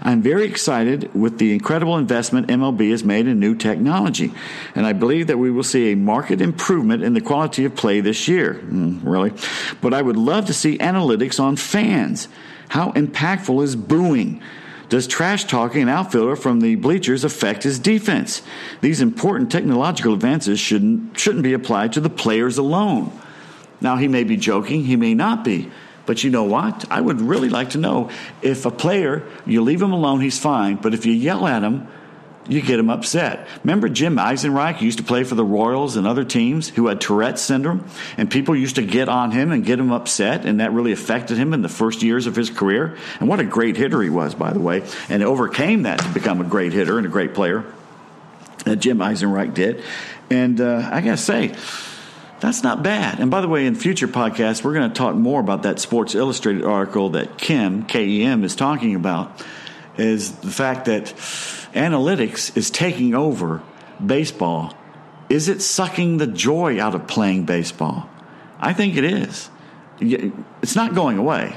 I'm 0.02 0.22
very 0.22 0.44
excited 0.44 1.14
with 1.14 1.38
the 1.38 1.52
incredible 1.52 1.96
investment 1.96 2.48
MLB 2.48 2.90
has 2.90 3.04
made 3.04 3.26
in 3.26 3.40
new 3.40 3.54
technology, 3.54 4.32
and 4.74 4.86
I 4.86 4.92
believe 4.92 5.26
that 5.28 5.38
we 5.38 5.50
will 5.50 5.62
see 5.62 5.92
a 5.92 5.96
marked 5.96 6.30
improvement 6.30 7.02
in 7.02 7.14
the 7.14 7.20
quality 7.20 7.64
of 7.64 7.74
play 7.74 8.00
this 8.00 8.28
year. 8.28 8.54
Mm, 8.54 9.00
really? 9.04 9.32
But 9.80 9.94
I 9.94 10.02
would 10.02 10.16
love 10.16 10.46
to 10.46 10.54
see 10.54 10.78
analytics 10.78 11.40
on 11.40 11.56
fans. 11.56 12.28
How 12.68 12.92
impactful 12.92 13.62
is 13.62 13.76
booing? 13.76 14.42
Does 14.88 15.06
trash 15.06 15.44
talking 15.44 15.80
an 15.80 15.88
outfielder 15.88 16.36
from 16.36 16.60
the 16.60 16.74
bleachers 16.74 17.24
affect 17.24 17.62
his 17.62 17.78
defense? 17.78 18.42
These 18.82 19.00
important 19.00 19.50
technological 19.50 20.12
advances 20.12 20.60
shouldn't, 20.60 21.18
shouldn't 21.18 21.44
be 21.44 21.54
applied 21.54 21.94
to 21.94 22.00
the 22.00 22.10
players 22.10 22.58
alone. 22.58 23.10
Now, 23.82 23.96
he 23.96 24.08
may 24.08 24.24
be 24.24 24.36
joking, 24.36 24.84
he 24.84 24.96
may 24.96 25.14
not 25.14 25.44
be. 25.44 25.70
But 26.04 26.24
you 26.24 26.30
know 26.30 26.44
what? 26.44 26.90
I 26.90 27.00
would 27.00 27.20
really 27.20 27.48
like 27.48 27.70
to 27.70 27.78
know 27.78 28.10
if 28.40 28.66
a 28.66 28.70
player, 28.70 29.24
you 29.46 29.62
leave 29.62 29.80
him 29.80 29.92
alone, 29.92 30.20
he's 30.20 30.38
fine. 30.38 30.76
But 30.76 30.94
if 30.94 31.06
you 31.06 31.12
yell 31.12 31.46
at 31.46 31.62
him, 31.62 31.86
you 32.48 32.60
get 32.60 32.80
him 32.80 32.90
upset. 32.90 33.46
Remember 33.62 33.88
Jim 33.88 34.16
Eisenreich 34.16 34.80
used 34.80 34.98
to 34.98 35.04
play 35.04 35.22
for 35.22 35.36
the 35.36 35.44
Royals 35.44 35.96
and 35.96 36.06
other 36.06 36.24
teams 36.24 36.68
who 36.68 36.88
had 36.88 37.00
Tourette's 37.00 37.40
syndrome, 37.40 37.86
and 38.16 38.28
people 38.28 38.56
used 38.56 38.76
to 38.76 38.82
get 38.82 39.08
on 39.08 39.30
him 39.30 39.52
and 39.52 39.64
get 39.64 39.78
him 39.78 39.92
upset, 39.92 40.44
and 40.44 40.58
that 40.58 40.72
really 40.72 40.90
affected 40.90 41.38
him 41.38 41.54
in 41.54 41.62
the 41.62 41.68
first 41.68 42.02
years 42.02 42.26
of 42.26 42.34
his 42.34 42.50
career. 42.50 42.96
And 43.20 43.28
what 43.28 43.38
a 43.38 43.44
great 43.44 43.76
hitter 43.76 44.02
he 44.02 44.10
was, 44.10 44.34
by 44.34 44.52
the 44.52 44.60
way, 44.60 44.82
and 45.08 45.22
overcame 45.22 45.82
that 45.82 46.00
to 46.00 46.08
become 46.08 46.40
a 46.40 46.44
great 46.44 46.72
hitter 46.72 46.98
and 46.98 47.06
a 47.06 47.10
great 47.10 47.32
player. 47.32 47.64
That 48.64 48.76
Jim 48.76 48.98
Eisenreich 48.98 49.54
did, 49.54 49.84
and 50.28 50.60
uh, 50.60 50.88
I 50.90 51.00
gotta 51.00 51.16
say. 51.16 51.54
That's 52.42 52.64
not 52.64 52.82
bad. 52.82 53.20
And 53.20 53.30
by 53.30 53.40
the 53.40 53.46
way, 53.46 53.66
in 53.66 53.76
future 53.76 54.08
podcasts, 54.08 54.64
we're 54.64 54.74
going 54.74 54.90
to 54.90 54.94
talk 54.94 55.14
more 55.14 55.38
about 55.38 55.62
that 55.62 55.78
Sports 55.78 56.16
Illustrated 56.16 56.64
article 56.64 57.10
that 57.10 57.38
Kim, 57.38 57.84
K 57.84 58.04
E 58.04 58.24
M, 58.24 58.42
is 58.42 58.56
talking 58.56 58.96
about. 58.96 59.40
Is 59.96 60.32
the 60.32 60.50
fact 60.50 60.86
that 60.86 61.04
analytics 61.72 62.56
is 62.56 62.68
taking 62.68 63.14
over 63.14 63.62
baseball. 64.04 64.74
Is 65.28 65.48
it 65.48 65.62
sucking 65.62 66.16
the 66.18 66.26
joy 66.26 66.80
out 66.80 66.96
of 66.96 67.06
playing 67.06 67.44
baseball? 67.44 68.10
I 68.58 68.72
think 68.72 68.96
it 68.96 69.04
is. 69.04 69.48
It's 70.00 70.74
not 70.74 70.96
going 70.96 71.18
away. 71.18 71.56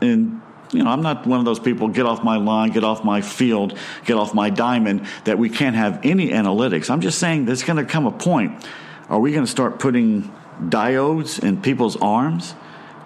And, 0.00 0.42
you 0.72 0.82
know, 0.82 0.90
I'm 0.90 1.02
not 1.02 1.24
one 1.24 1.38
of 1.38 1.44
those 1.44 1.60
people 1.60 1.86
get 1.86 2.04
off 2.04 2.24
my 2.24 2.36
line, 2.36 2.70
get 2.70 2.82
off 2.82 3.04
my 3.04 3.20
field, 3.20 3.78
get 4.04 4.16
off 4.16 4.34
my 4.34 4.50
diamond, 4.50 5.06
that 5.24 5.38
we 5.38 5.50
can't 5.50 5.76
have 5.76 6.00
any 6.02 6.30
analytics. 6.30 6.90
I'm 6.90 7.00
just 7.00 7.20
saying 7.20 7.44
there's 7.44 7.62
going 7.62 7.76
to 7.76 7.84
come 7.84 8.06
a 8.06 8.10
point. 8.10 8.66
Are 9.08 9.20
we 9.20 9.32
going 9.32 9.44
to 9.44 9.50
start 9.50 9.78
putting 9.78 10.32
diodes 10.60 11.42
in 11.42 11.62
people's 11.62 11.96
arms 11.96 12.54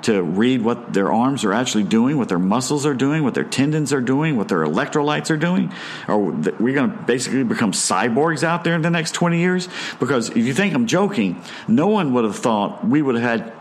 to 0.03 0.23
read 0.23 0.63
what 0.63 0.95
their 0.95 1.13
arms 1.13 1.45
are 1.45 1.53
actually 1.53 1.85
doing, 1.85 2.17
what 2.17 2.29
their 2.29 2.39
muscles 2.39 2.87
are 2.87 2.95
doing, 2.95 3.23
what 3.23 3.35
their 3.35 3.45
tendons 3.45 3.93
are 3.93 4.01
doing, 4.01 4.37
what 4.37 4.49
their 4.49 4.65
electrolytes 4.65 5.31
are 5.31 5.37
doing? 5.37 5.73
Are 6.09 6.19
we 6.19 6.73
going 6.73 6.91
to 6.91 6.97
basically 7.03 7.45
become 7.45 7.73
cyborgs 7.73 8.43
out 8.43 8.65
there 8.65 8.75
in 8.75 8.83
the 8.83 8.91
next 8.91 9.13
20 9.13 9.39
years? 9.39 9.69
Because 9.99 10.31
if 10.31 10.39
you 10.39 10.55
think 10.55 10.75
I'm 10.75 10.87
joking, 10.87 11.43
no 11.69 11.89
one 11.89 12.15
would 12.15 12.25
have 12.25 12.37
thought 12.37 12.87
we 12.87 13.03
would 13.03 13.17
have 13.17 13.43
had 13.43 13.53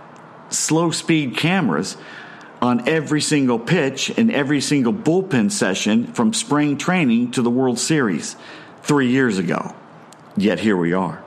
slow 0.50 0.92
speed 0.92 1.36
cameras 1.36 1.98
on 2.62 2.88
every 2.88 3.22
single 3.22 3.60
pitch 3.60 4.10
and 4.18 4.32
every 4.32 4.62
single 4.62 4.94
bullpen 4.94 5.52
session 5.52 6.08
from 6.14 6.34
spring 6.34 6.78
training 6.78 7.32
to 7.32 7.42
the 7.42 7.50
World 7.50 7.80
Series 7.80 8.36
three 8.84 9.10
years 9.10 9.38
ago. 9.38 9.76
Yet 10.38 10.60
here 10.60 10.78
we 10.78 10.94
are. 10.94 11.24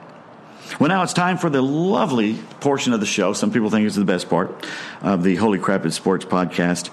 Well, 0.79 0.89
now 0.89 1.03
it's 1.03 1.13
time 1.13 1.37
for 1.37 1.49
the 1.49 1.61
lovely 1.61 2.35
portion 2.59 2.93
of 2.93 2.99
the 2.99 3.05
show. 3.05 3.33
Some 3.33 3.51
people 3.51 3.69
think 3.69 3.85
it's 3.85 3.95
the 3.95 4.05
best 4.05 4.29
part 4.29 4.65
of 5.01 5.23
the 5.23 5.35
Holy 5.35 5.59
Crap 5.59 5.85
It's 5.85 5.95
Sports 5.95 6.25
podcast. 6.25 6.89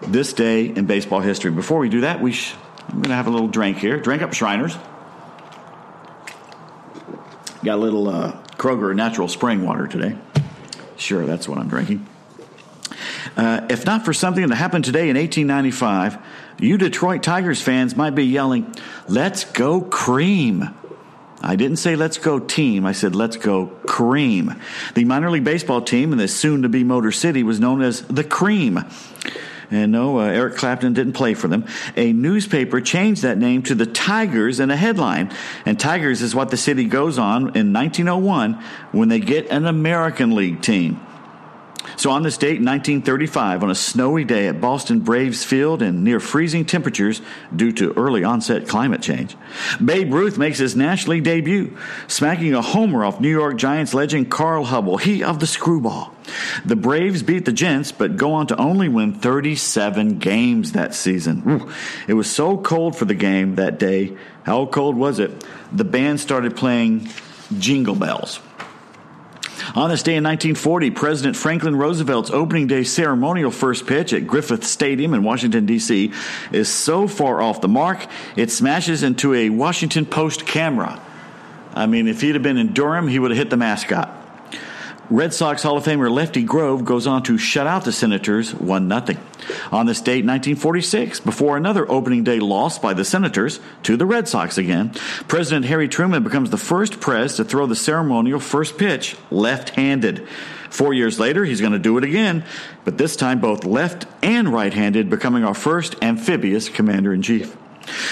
This 0.00 0.32
day 0.32 0.66
in 0.66 0.86
baseball 0.86 1.20
history. 1.20 1.50
Before 1.50 1.78
we 1.78 1.88
do 1.88 2.02
that, 2.02 2.20
we 2.20 2.32
sh- 2.32 2.54
I'm 2.88 2.96
going 2.96 3.10
to 3.10 3.14
have 3.14 3.26
a 3.26 3.30
little 3.30 3.48
drink 3.48 3.78
here. 3.78 3.98
Drink 3.98 4.22
up, 4.22 4.32
Shriners. 4.32 4.76
Got 7.64 7.74
a 7.74 7.82
little 7.82 8.08
uh, 8.08 8.32
Kroger 8.56 8.94
natural 8.94 9.28
spring 9.28 9.64
water 9.66 9.86
today. 9.86 10.16
Sure, 10.96 11.26
that's 11.26 11.48
what 11.48 11.58
I'm 11.58 11.68
drinking. 11.68 12.06
Uh, 13.36 13.66
if 13.68 13.84
not 13.84 14.04
for 14.04 14.12
something 14.12 14.46
that 14.48 14.54
happened 14.56 14.84
today 14.84 15.10
in 15.10 15.16
1895, 15.16 16.18
you 16.60 16.78
Detroit 16.78 17.22
Tigers 17.22 17.60
fans 17.60 17.94
might 17.94 18.14
be 18.14 18.24
yelling, 18.24 18.74
Let's 19.06 19.44
go 19.44 19.80
cream. 19.80 20.74
I 21.40 21.56
didn't 21.56 21.76
say 21.76 21.94
let's 21.94 22.18
go 22.18 22.38
team. 22.38 22.84
I 22.84 22.92
said 22.92 23.14
let's 23.14 23.36
go 23.36 23.66
cream. 23.86 24.60
The 24.94 25.04
minor 25.04 25.30
league 25.30 25.44
baseball 25.44 25.82
team 25.82 26.12
in 26.12 26.18
the 26.18 26.28
soon 26.28 26.62
to 26.62 26.68
be 26.68 26.82
Motor 26.84 27.12
City 27.12 27.42
was 27.42 27.60
known 27.60 27.80
as 27.80 28.02
the 28.02 28.24
Cream. 28.24 28.84
And 29.70 29.92
no, 29.92 30.18
uh, 30.18 30.24
Eric 30.24 30.56
Clapton 30.56 30.94
didn't 30.94 31.12
play 31.12 31.34
for 31.34 31.46
them. 31.46 31.66
A 31.96 32.12
newspaper 32.12 32.80
changed 32.80 33.22
that 33.22 33.36
name 33.36 33.62
to 33.64 33.74
the 33.74 33.86
Tigers 33.86 34.60
in 34.60 34.70
a 34.70 34.76
headline. 34.76 35.30
And 35.66 35.78
Tigers 35.78 36.22
is 36.22 36.34
what 36.34 36.50
the 36.50 36.56
city 36.56 36.84
goes 36.84 37.18
on 37.18 37.56
in 37.56 37.72
1901 37.72 38.54
when 38.92 39.08
they 39.08 39.20
get 39.20 39.50
an 39.50 39.66
American 39.66 40.34
League 40.34 40.62
team. 40.62 41.00
So 41.96 42.10
on 42.10 42.22
this 42.22 42.36
date 42.36 42.58
in 42.58 42.64
1935, 42.64 43.62
on 43.62 43.70
a 43.70 43.74
snowy 43.74 44.24
day 44.24 44.46
at 44.48 44.60
Boston 44.60 45.00
Braves 45.00 45.44
Field 45.44 45.82
and 45.82 46.04
near 46.04 46.20
freezing 46.20 46.64
temperatures 46.64 47.20
due 47.54 47.72
to 47.72 47.92
early 47.94 48.24
onset 48.24 48.68
climate 48.68 49.02
change, 49.02 49.36
Babe 49.84 50.12
Ruth 50.12 50.38
makes 50.38 50.58
his 50.58 50.76
National 50.76 51.16
League 51.16 51.24
debut, 51.24 51.76
smacking 52.06 52.54
a 52.54 52.62
homer 52.62 53.04
off 53.04 53.20
New 53.20 53.30
York 53.30 53.56
Giants 53.56 53.94
legend 53.94 54.30
Carl 54.30 54.66
Hubbell, 54.66 55.00
he 55.00 55.22
of 55.22 55.40
the 55.40 55.46
screwball. 55.46 56.14
The 56.64 56.76
Braves 56.76 57.22
beat 57.22 57.46
the 57.46 57.52
Gents, 57.52 57.90
but 57.90 58.16
go 58.16 58.32
on 58.34 58.46
to 58.48 58.56
only 58.56 58.88
win 58.88 59.14
37 59.14 60.18
games 60.18 60.72
that 60.72 60.94
season. 60.94 61.72
It 62.06 62.14
was 62.14 62.30
so 62.30 62.58
cold 62.58 62.96
for 62.96 63.06
the 63.06 63.14
game 63.14 63.54
that 63.54 63.78
day. 63.78 64.16
How 64.42 64.66
cold 64.66 64.96
was 64.96 65.18
it? 65.18 65.44
The 65.72 65.84
band 65.84 66.20
started 66.20 66.56
playing 66.56 67.08
Jingle 67.58 67.94
Bells. 67.94 68.40
On 69.74 69.90
this 69.90 70.02
day 70.02 70.16
in 70.16 70.24
1940, 70.24 70.90
President 70.92 71.36
Franklin 71.36 71.76
Roosevelt's 71.76 72.30
opening 72.30 72.66
day 72.66 72.84
ceremonial 72.84 73.50
first 73.50 73.86
pitch 73.86 74.12
at 74.12 74.26
Griffith 74.26 74.64
Stadium 74.64 75.14
in 75.14 75.22
Washington, 75.22 75.66
D.C. 75.66 76.12
is 76.52 76.68
so 76.68 77.06
far 77.06 77.42
off 77.42 77.60
the 77.60 77.68
mark, 77.68 78.06
it 78.36 78.50
smashes 78.50 79.02
into 79.02 79.34
a 79.34 79.50
Washington 79.50 80.06
Post 80.06 80.46
camera. 80.46 81.00
I 81.74 81.86
mean, 81.86 82.08
if 82.08 82.20
he'd 82.20 82.34
have 82.34 82.42
been 82.42 82.56
in 82.56 82.72
Durham, 82.72 83.08
he 83.08 83.18
would 83.18 83.30
have 83.30 83.38
hit 83.38 83.50
the 83.50 83.56
mascot. 83.56 84.17
Red 85.10 85.32
Sox 85.32 85.62
Hall 85.62 85.78
of 85.78 85.84
Famer 85.84 86.10
Lefty 86.10 86.42
Grove 86.42 86.84
goes 86.84 87.06
on 87.06 87.22
to 87.22 87.38
shut 87.38 87.66
out 87.66 87.86
the 87.86 87.92
Senators 87.92 88.54
1 88.54 88.88
0. 89.06 89.18
On 89.72 89.86
this 89.86 90.02
date, 90.02 90.26
1946, 90.26 91.20
before 91.20 91.56
another 91.56 91.90
opening 91.90 92.24
day 92.24 92.40
loss 92.40 92.78
by 92.78 92.92
the 92.92 93.06
Senators 93.06 93.58
to 93.84 93.96
the 93.96 94.04
Red 94.04 94.28
Sox 94.28 94.58
again, 94.58 94.90
President 95.26 95.64
Harry 95.64 95.88
Truman 95.88 96.22
becomes 96.22 96.50
the 96.50 96.58
first 96.58 97.00
pres 97.00 97.36
to 97.36 97.44
throw 97.44 97.64
the 97.64 97.74
ceremonial 97.74 98.38
first 98.38 98.76
pitch 98.76 99.16
left 99.30 99.70
handed. 99.70 100.28
Four 100.68 100.92
years 100.92 101.18
later, 101.18 101.46
he's 101.46 101.62
going 101.62 101.72
to 101.72 101.78
do 101.78 101.96
it 101.96 102.04
again, 102.04 102.44
but 102.84 102.98
this 102.98 103.16
time 103.16 103.40
both 103.40 103.64
left 103.64 104.06
and 104.22 104.52
right 104.52 104.74
handed, 104.74 105.08
becoming 105.08 105.42
our 105.42 105.54
first 105.54 105.96
amphibious 106.02 106.68
commander 106.68 107.14
in 107.14 107.22
chief. 107.22 107.56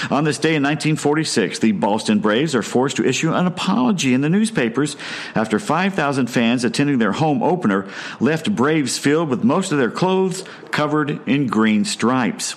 On 0.09 0.23
this 0.23 0.37
day 0.37 0.55
in 0.55 0.63
1946, 0.63 1.59
the 1.59 1.71
Boston 1.71 2.19
Braves 2.19 2.55
are 2.55 2.61
forced 2.61 2.97
to 2.97 3.05
issue 3.05 3.33
an 3.33 3.47
apology 3.47 4.13
in 4.13 4.21
the 4.21 4.29
newspapers 4.29 4.95
after 5.35 5.59
5,000 5.59 6.27
fans 6.27 6.63
attending 6.63 6.99
their 6.99 7.13
home 7.13 7.43
opener 7.43 7.87
left 8.19 8.55
Braves 8.55 8.97
Field 8.97 9.29
with 9.29 9.43
most 9.43 9.71
of 9.71 9.77
their 9.77 9.91
clothes 9.91 10.43
covered 10.71 11.27
in 11.27 11.47
green 11.47 11.85
stripes. 11.85 12.55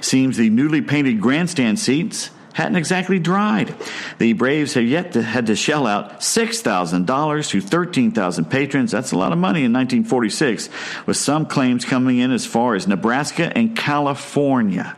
Seems 0.00 0.36
the 0.36 0.50
newly 0.50 0.80
painted 0.80 1.20
grandstand 1.20 1.78
seats 1.78 2.30
hadn't 2.52 2.76
exactly 2.76 3.18
dried. 3.18 3.74
The 4.18 4.32
Braves 4.32 4.74
have 4.74 4.84
yet 4.84 5.12
to, 5.12 5.22
had 5.22 5.46
to 5.46 5.56
shell 5.56 5.86
out 5.86 6.20
$6,000 6.20 7.50
to 7.50 7.60
13,000 7.60 8.44
patrons. 8.46 8.90
That's 8.90 9.12
a 9.12 9.18
lot 9.18 9.32
of 9.32 9.38
money 9.38 9.60
in 9.60 9.72
1946, 9.72 10.68
with 11.06 11.16
some 11.16 11.46
claims 11.46 11.84
coming 11.84 12.18
in 12.18 12.30
as 12.32 12.44
far 12.44 12.74
as 12.74 12.86
Nebraska 12.86 13.56
and 13.56 13.76
California. 13.76 14.96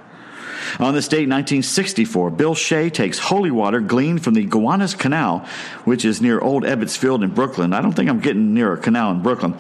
On 0.81 0.95
this 0.95 1.09
date, 1.09 1.29
1964, 1.29 2.31
Bill 2.31 2.55
Shea 2.55 2.91
takes 2.91 3.19
holy 3.19 3.51
water 3.51 3.81
gleaned 3.81 4.25
from 4.25 4.35
the 4.35 4.47
Gowanus 4.47 4.95
Canal, 4.95 5.47
which 5.85 6.05
is 6.05 6.21
near 6.21 6.41
Old 6.41 6.65
Ebbets 6.65 6.97
Field 6.97 7.23
in 7.23 7.31
Brooklyn. 7.31 7.73
I 7.73 7.81
don't 7.81 7.93
think 7.93 8.09
I'm 8.09 8.21
getting 8.21 8.55
near 8.55 8.73
a 8.73 8.79
canal 8.79 9.11
in 9.11 9.23
Brooklyn. 9.23 9.55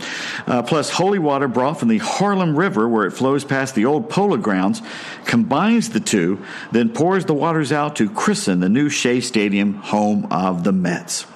Uh, 0.46 0.62
plus, 0.62 0.90
holy 0.90 1.18
water 1.18 1.48
brought 1.48 1.78
from 1.78 1.88
the 1.88 1.98
Harlem 1.98 2.56
River, 2.56 2.88
where 2.88 3.06
it 3.06 3.12
flows 3.12 3.44
past 3.44 3.74
the 3.74 3.84
old 3.84 4.08
polo 4.08 4.36
grounds, 4.36 4.82
combines 5.24 5.90
the 5.90 6.00
two, 6.00 6.44
then 6.70 6.88
pours 6.88 7.26
the 7.26 7.34
waters 7.34 7.72
out 7.72 7.96
to 7.96 8.08
christen 8.08 8.60
the 8.60 8.68
new 8.68 8.88
Shea 8.88 9.20
Stadium, 9.20 9.74
home 9.74 10.26
of 10.30 10.64
the 10.64 10.72
Mets. 10.72 11.26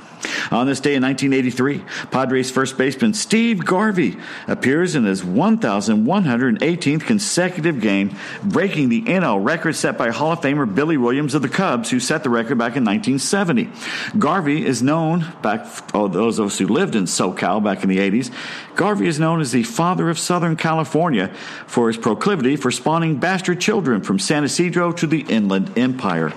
On 0.50 0.66
this 0.66 0.80
day 0.80 0.94
in 0.94 1.02
1983, 1.02 1.84
Padres 2.10 2.50
first 2.50 2.78
baseman 2.78 3.14
Steve 3.14 3.64
Garvey 3.64 4.16
appears 4.46 4.94
in 4.94 5.04
his 5.04 5.22
1,118th 5.22 7.02
consecutive 7.02 7.80
game, 7.80 8.16
breaking 8.42 8.88
the 8.88 9.02
NL 9.02 9.44
record 9.44 9.74
set 9.74 9.98
by 9.98 10.10
Hall 10.10 10.32
of 10.32 10.40
Famer 10.40 10.72
Billy 10.72 10.96
Williams 10.96 11.34
of 11.34 11.42
the 11.42 11.48
Cubs, 11.48 11.90
who 11.90 12.00
set 12.00 12.22
the 12.22 12.30
record 12.30 12.58
back 12.58 12.76
in 12.76 12.84
1970. 12.84 13.70
Garvey 14.18 14.64
is 14.64 14.82
known, 14.82 15.26
back 15.42 15.66
oh, 15.94 16.08
those 16.08 16.38
of 16.38 16.46
us 16.46 16.58
who 16.58 16.66
lived 16.66 16.94
in 16.94 17.04
SoCal 17.04 17.62
back 17.62 17.82
in 17.82 17.88
the 17.88 17.98
80s, 17.98 18.32
Garvey 18.74 19.08
is 19.08 19.18
known 19.18 19.40
as 19.40 19.52
the 19.52 19.62
father 19.62 20.10
of 20.10 20.18
Southern 20.18 20.56
California 20.56 21.28
for 21.66 21.88
his 21.88 21.96
proclivity 21.96 22.56
for 22.56 22.70
spawning 22.70 23.16
bastard 23.16 23.60
children 23.60 24.02
from 24.02 24.18
San 24.18 24.44
Ysidro 24.44 24.92
to 24.92 25.06
the 25.06 25.20
Inland 25.22 25.76
Empire. 25.78 26.32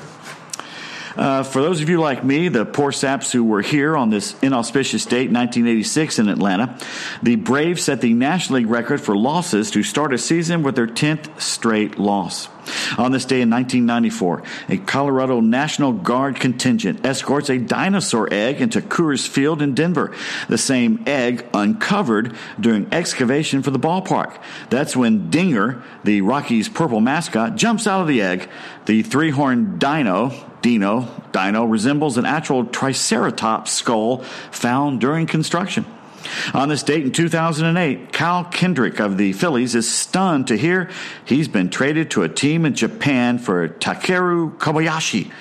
Uh, 1.19 1.43
for 1.43 1.61
those 1.61 1.81
of 1.81 1.89
you 1.89 1.99
like 1.99 2.23
me, 2.23 2.47
the 2.47 2.63
poor 2.63 2.93
saps 2.93 3.29
who 3.29 3.43
were 3.43 3.61
here 3.61 3.97
on 3.97 4.09
this 4.09 4.41
inauspicious 4.41 5.03
date, 5.05 5.29
1986 5.29 6.17
in 6.17 6.29
Atlanta, 6.29 6.79
the 7.21 7.35
Braves 7.35 7.83
set 7.83 7.99
the 7.99 8.13
National 8.13 8.59
League 8.59 8.69
record 8.69 9.01
for 9.01 9.17
losses 9.17 9.69
to 9.71 9.83
start 9.83 10.13
a 10.13 10.17
season 10.17 10.63
with 10.63 10.75
their 10.75 10.87
10th 10.87 11.41
straight 11.41 11.99
loss. 11.99 12.47
On 12.97 13.11
this 13.11 13.25
day 13.25 13.41
in 13.41 13.49
1994, 13.49 14.43
a 14.69 14.77
Colorado 14.77 15.41
National 15.41 15.91
Guard 15.91 16.37
contingent 16.37 17.05
escorts 17.05 17.49
a 17.49 17.57
dinosaur 17.57 18.29
egg 18.31 18.61
into 18.61 18.79
Coors 18.79 19.27
Field 19.27 19.61
in 19.61 19.73
Denver. 19.73 20.15
The 20.47 20.57
same 20.57 21.03
egg 21.05 21.45
uncovered 21.53 22.33
during 22.57 22.93
excavation 22.93 23.61
for 23.61 23.71
the 23.71 23.79
ballpark. 23.79 24.41
That's 24.69 24.95
when 24.95 25.29
Dinger, 25.29 25.83
the 26.05 26.21
Rockies' 26.21 26.69
purple 26.69 27.01
mascot, 27.01 27.57
jumps 27.57 27.87
out 27.87 27.99
of 28.01 28.07
the 28.07 28.21
egg. 28.21 28.49
The 28.85 29.03
three 29.03 29.31
horned 29.31 29.79
dino, 29.79 30.48
Dino, 30.61 31.07
Dino 31.31 31.65
resembles 31.65 32.17
an 32.17 32.25
actual 32.25 32.65
Triceratops 32.65 33.71
skull 33.71 34.23
found 34.51 34.99
during 34.99 35.27
construction. 35.27 35.85
On 36.53 36.69
this 36.69 36.83
date 36.83 37.03
in 37.03 37.11
2008, 37.11 38.11
Kyle 38.11 38.43
Kendrick 38.43 38.99
of 38.99 39.17
the 39.17 39.33
Phillies 39.33 39.75
is 39.75 39.91
stunned 39.91 40.47
to 40.47 40.57
hear 40.57 40.89
he's 41.25 41.47
been 41.47 41.69
traded 41.69 42.11
to 42.11 42.23
a 42.23 42.29
team 42.29 42.65
in 42.65 42.73
Japan 42.73 43.37
for 43.37 43.67
Takeru 43.69 44.57
Kobayashi. 44.57 45.31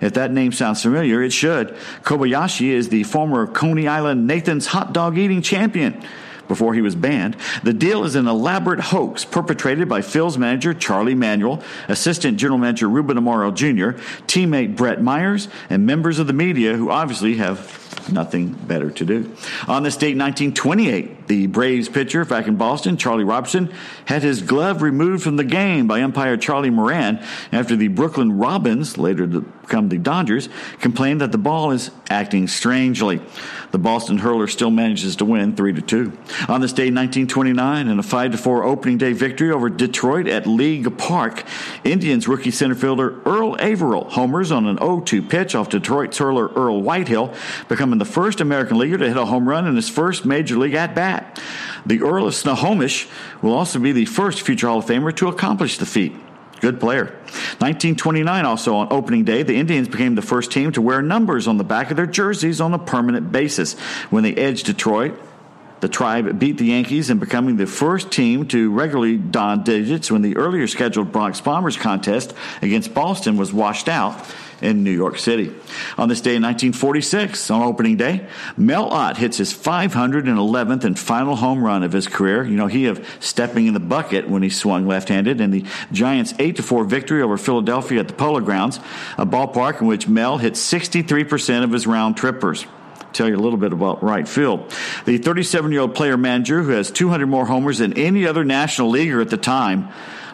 If 0.00 0.14
that 0.14 0.32
name 0.32 0.52
sounds 0.52 0.82
familiar, 0.82 1.22
it 1.22 1.32
should. 1.32 1.76
Kobayashi 2.04 2.68
is 2.68 2.88
the 2.88 3.02
former 3.02 3.46
Coney 3.46 3.86
Island 3.86 4.26
Nathan's 4.26 4.66
hot 4.66 4.92
dog 4.92 5.18
eating 5.18 5.42
champion 5.42 6.02
before 6.50 6.74
he 6.74 6.82
was 6.82 6.96
banned. 6.96 7.36
The 7.62 7.72
deal 7.72 8.02
is 8.02 8.16
an 8.16 8.26
elaborate 8.26 8.80
hoax 8.80 9.24
perpetrated 9.24 9.88
by 9.88 10.02
Phil's 10.02 10.36
manager, 10.36 10.74
Charlie 10.74 11.14
Manuel, 11.14 11.62
assistant 11.86 12.38
general 12.38 12.58
manager 12.58 12.88
Ruben 12.88 13.16
Amaro 13.16 13.54
Jr., 13.54 13.96
teammate 14.26 14.74
Brett 14.74 15.00
Myers, 15.00 15.46
and 15.70 15.86
members 15.86 16.18
of 16.18 16.26
the 16.26 16.32
media 16.32 16.74
who 16.74 16.90
obviously 16.90 17.36
have 17.36 18.12
nothing 18.12 18.48
better 18.48 18.90
to 18.90 19.04
do. 19.04 19.36
On 19.68 19.84
this 19.84 19.96
date, 19.96 20.16
1928, 20.16 21.19
The 21.30 21.46
Braves 21.46 21.88
pitcher 21.88 22.24
back 22.24 22.48
in 22.48 22.56
Boston, 22.56 22.96
Charlie 22.96 23.22
Robertson, 23.22 23.72
had 24.06 24.24
his 24.24 24.42
glove 24.42 24.82
removed 24.82 25.22
from 25.22 25.36
the 25.36 25.44
game 25.44 25.86
by 25.86 26.02
umpire 26.02 26.36
Charlie 26.36 26.70
Moran 26.70 27.24
after 27.52 27.76
the 27.76 27.86
Brooklyn 27.86 28.36
Robins, 28.36 28.98
later 28.98 29.28
to 29.28 29.42
become 29.42 29.90
the 29.90 29.98
Dodgers, 29.98 30.48
complained 30.80 31.20
that 31.20 31.30
the 31.30 31.38
ball 31.38 31.70
is 31.70 31.92
acting 32.10 32.48
strangely. 32.48 33.20
The 33.70 33.78
Boston 33.78 34.18
Hurler 34.18 34.48
still 34.48 34.72
manages 34.72 35.14
to 35.16 35.24
win 35.24 35.54
3 35.54 35.74
to 35.74 35.80
2. 35.80 36.18
On 36.48 36.60
this 36.60 36.72
day 36.72 36.90
1929, 36.90 37.86
in 37.86 37.98
a 38.00 38.02
5 38.02 38.32
to 38.32 38.36
4 38.36 38.64
opening 38.64 38.98
day 38.98 39.12
victory 39.12 39.52
over 39.52 39.70
Detroit 39.70 40.26
at 40.26 40.48
League 40.48 40.98
Park, 40.98 41.44
Indians 41.84 42.26
rookie 42.26 42.50
center 42.50 42.74
fielder 42.74 43.22
Earl 43.24 43.54
Averill 43.60 44.10
homers 44.10 44.50
on 44.50 44.66
an 44.66 44.78
0 44.78 45.02
2 45.02 45.22
pitch 45.22 45.54
off 45.54 45.68
Detroit's 45.68 46.18
hurler 46.18 46.48
Earl 46.48 46.82
Whitehill, 46.82 47.32
becoming 47.68 48.00
the 48.00 48.04
first 48.04 48.40
American 48.40 48.78
leaguer 48.78 48.98
to 48.98 49.06
hit 49.06 49.16
a 49.16 49.26
home 49.26 49.48
run 49.48 49.68
in 49.68 49.76
his 49.76 49.88
first 49.88 50.24
major 50.24 50.58
league 50.58 50.74
at 50.74 50.96
bat. 50.96 51.19
The 51.86 52.02
Earl 52.02 52.26
of 52.26 52.34
Snohomish 52.34 53.08
will 53.42 53.54
also 53.54 53.78
be 53.78 53.92
the 53.92 54.04
first 54.04 54.42
future 54.42 54.68
Hall 54.68 54.78
of 54.78 54.86
Famer 54.86 55.14
to 55.16 55.28
accomplish 55.28 55.78
the 55.78 55.86
feat. 55.86 56.14
Good 56.60 56.78
player. 56.78 57.04
1929, 57.58 58.44
also 58.44 58.74
on 58.76 58.88
opening 58.90 59.24
day, 59.24 59.42
the 59.42 59.56
Indians 59.56 59.88
became 59.88 60.14
the 60.14 60.22
first 60.22 60.52
team 60.52 60.72
to 60.72 60.82
wear 60.82 61.00
numbers 61.00 61.48
on 61.48 61.56
the 61.56 61.64
back 61.64 61.90
of 61.90 61.96
their 61.96 62.06
jerseys 62.06 62.60
on 62.60 62.74
a 62.74 62.78
permanent 62.78 63.32
basis. 63.32 63.78
When 64.10 64.24
they 64.24 64.34
edged 64.34 64.66
Detroit, 64.66 65.18
the 65.80 65.88
tribe 65.88 66.38
beat 66.38 66.58
the 66.58 66.66
Yankees 66.66 67.10
in 67.10 67.18
becoming 67.18 67.56
the 67.56 67.66
first 67.66 68.10
team 68.10 68.46
to 68.48 68.70
regularly 68.70 69.16
don 69.16 69.64
digits 69.64 70.10
when 70.10 70.22
the 70.22 70.36
earlier 70.36 70.66
scheduled 70.66 71.12
Bronx 71.12 71.40
Bombers 71.40 71.76
contest 71.76 72.34
against 72.62 72.94
Boston 72.94 73.36
was 73.36 73.52
washed 73.52 73.88
out 73.88 74.24
in 74.60 74.84
New 74.84 74.90
York 74.90 75.18
City. 75.18 75.54
On 75.96 76.08
this 76.08 76.20
day 76.20 76.36
in 76.36 76.42
1946, 76.42 77.50
on 77.50 77.62
opening 77.62 77.96
day, 77.96 78.26
Mel 78.56 78.90
Ott 78.90 79.16
hits 79.16 79.38
his 79.38 79.52
511th 79.52 80.84
and 80.84 80.98
final 80.98 81.36
home 81.36 81.64
run 81.64 81.82
of 81.82 81.92
his 81.92 82.06
career. 82.06 82.44
You 82.44 82.56
know, 82.56 82.66
he 82.66 82.86
of 82.86 83.06
stepping 83.20 83.66
in 83.66 83.74
the 83.74 83.80
bucket 83.80 84.28
when 84.28 84.42
he 84.42 84.50
swung 84.50 84.86
left-handed 84.86 85.40
in 85.40 85.50
the 85.50 85.64
Giants' 85.92 86.34
8-4 86.34 86.86
victory 86.86 87.22
over 87.22 87.36
Philadelphia 87.36 88.00
at 88.00 88.08
the 88.08 88.14
Polo 88.14 88.40
Grounds, 88.40 88.78
a 89.16 89.26
ballpark 89.26 89.80
in 89.80 89.86
which 89.86 90.08
Mel 90.08 90.38
hit 90.38 90.54
63% 90.54 91.64
of 91.64 91.72
his 91.72 91.86
round 91.86 92.16
trippers 92.16 92.66
tell 93.12 93.28
you 93.28 93.36
a 93.36 93.38
little 93.38 93.58
bit 93.58 93.72
about 93.72 94.02
right 94.02 94.28
field. 94.28 94.74
The 95.04 95.18
37 95.18 95.70
year 95.72 95.82
old 95.82 95.94
player 95.94 96.16
manager, 96.16 96.62
who 96.62 96.70
has 96.70 96.90
200 96.90 97.26
more 97.26 97.44
homers 97.46 97.78
than 97.78 97.92
any 97.94 98.26
other 98.26 98.44
National 98.44 98.90
Leaguer 98.90 99.20
at 99.20 99.30
the 99.30 99.36
time, 99.36 99.88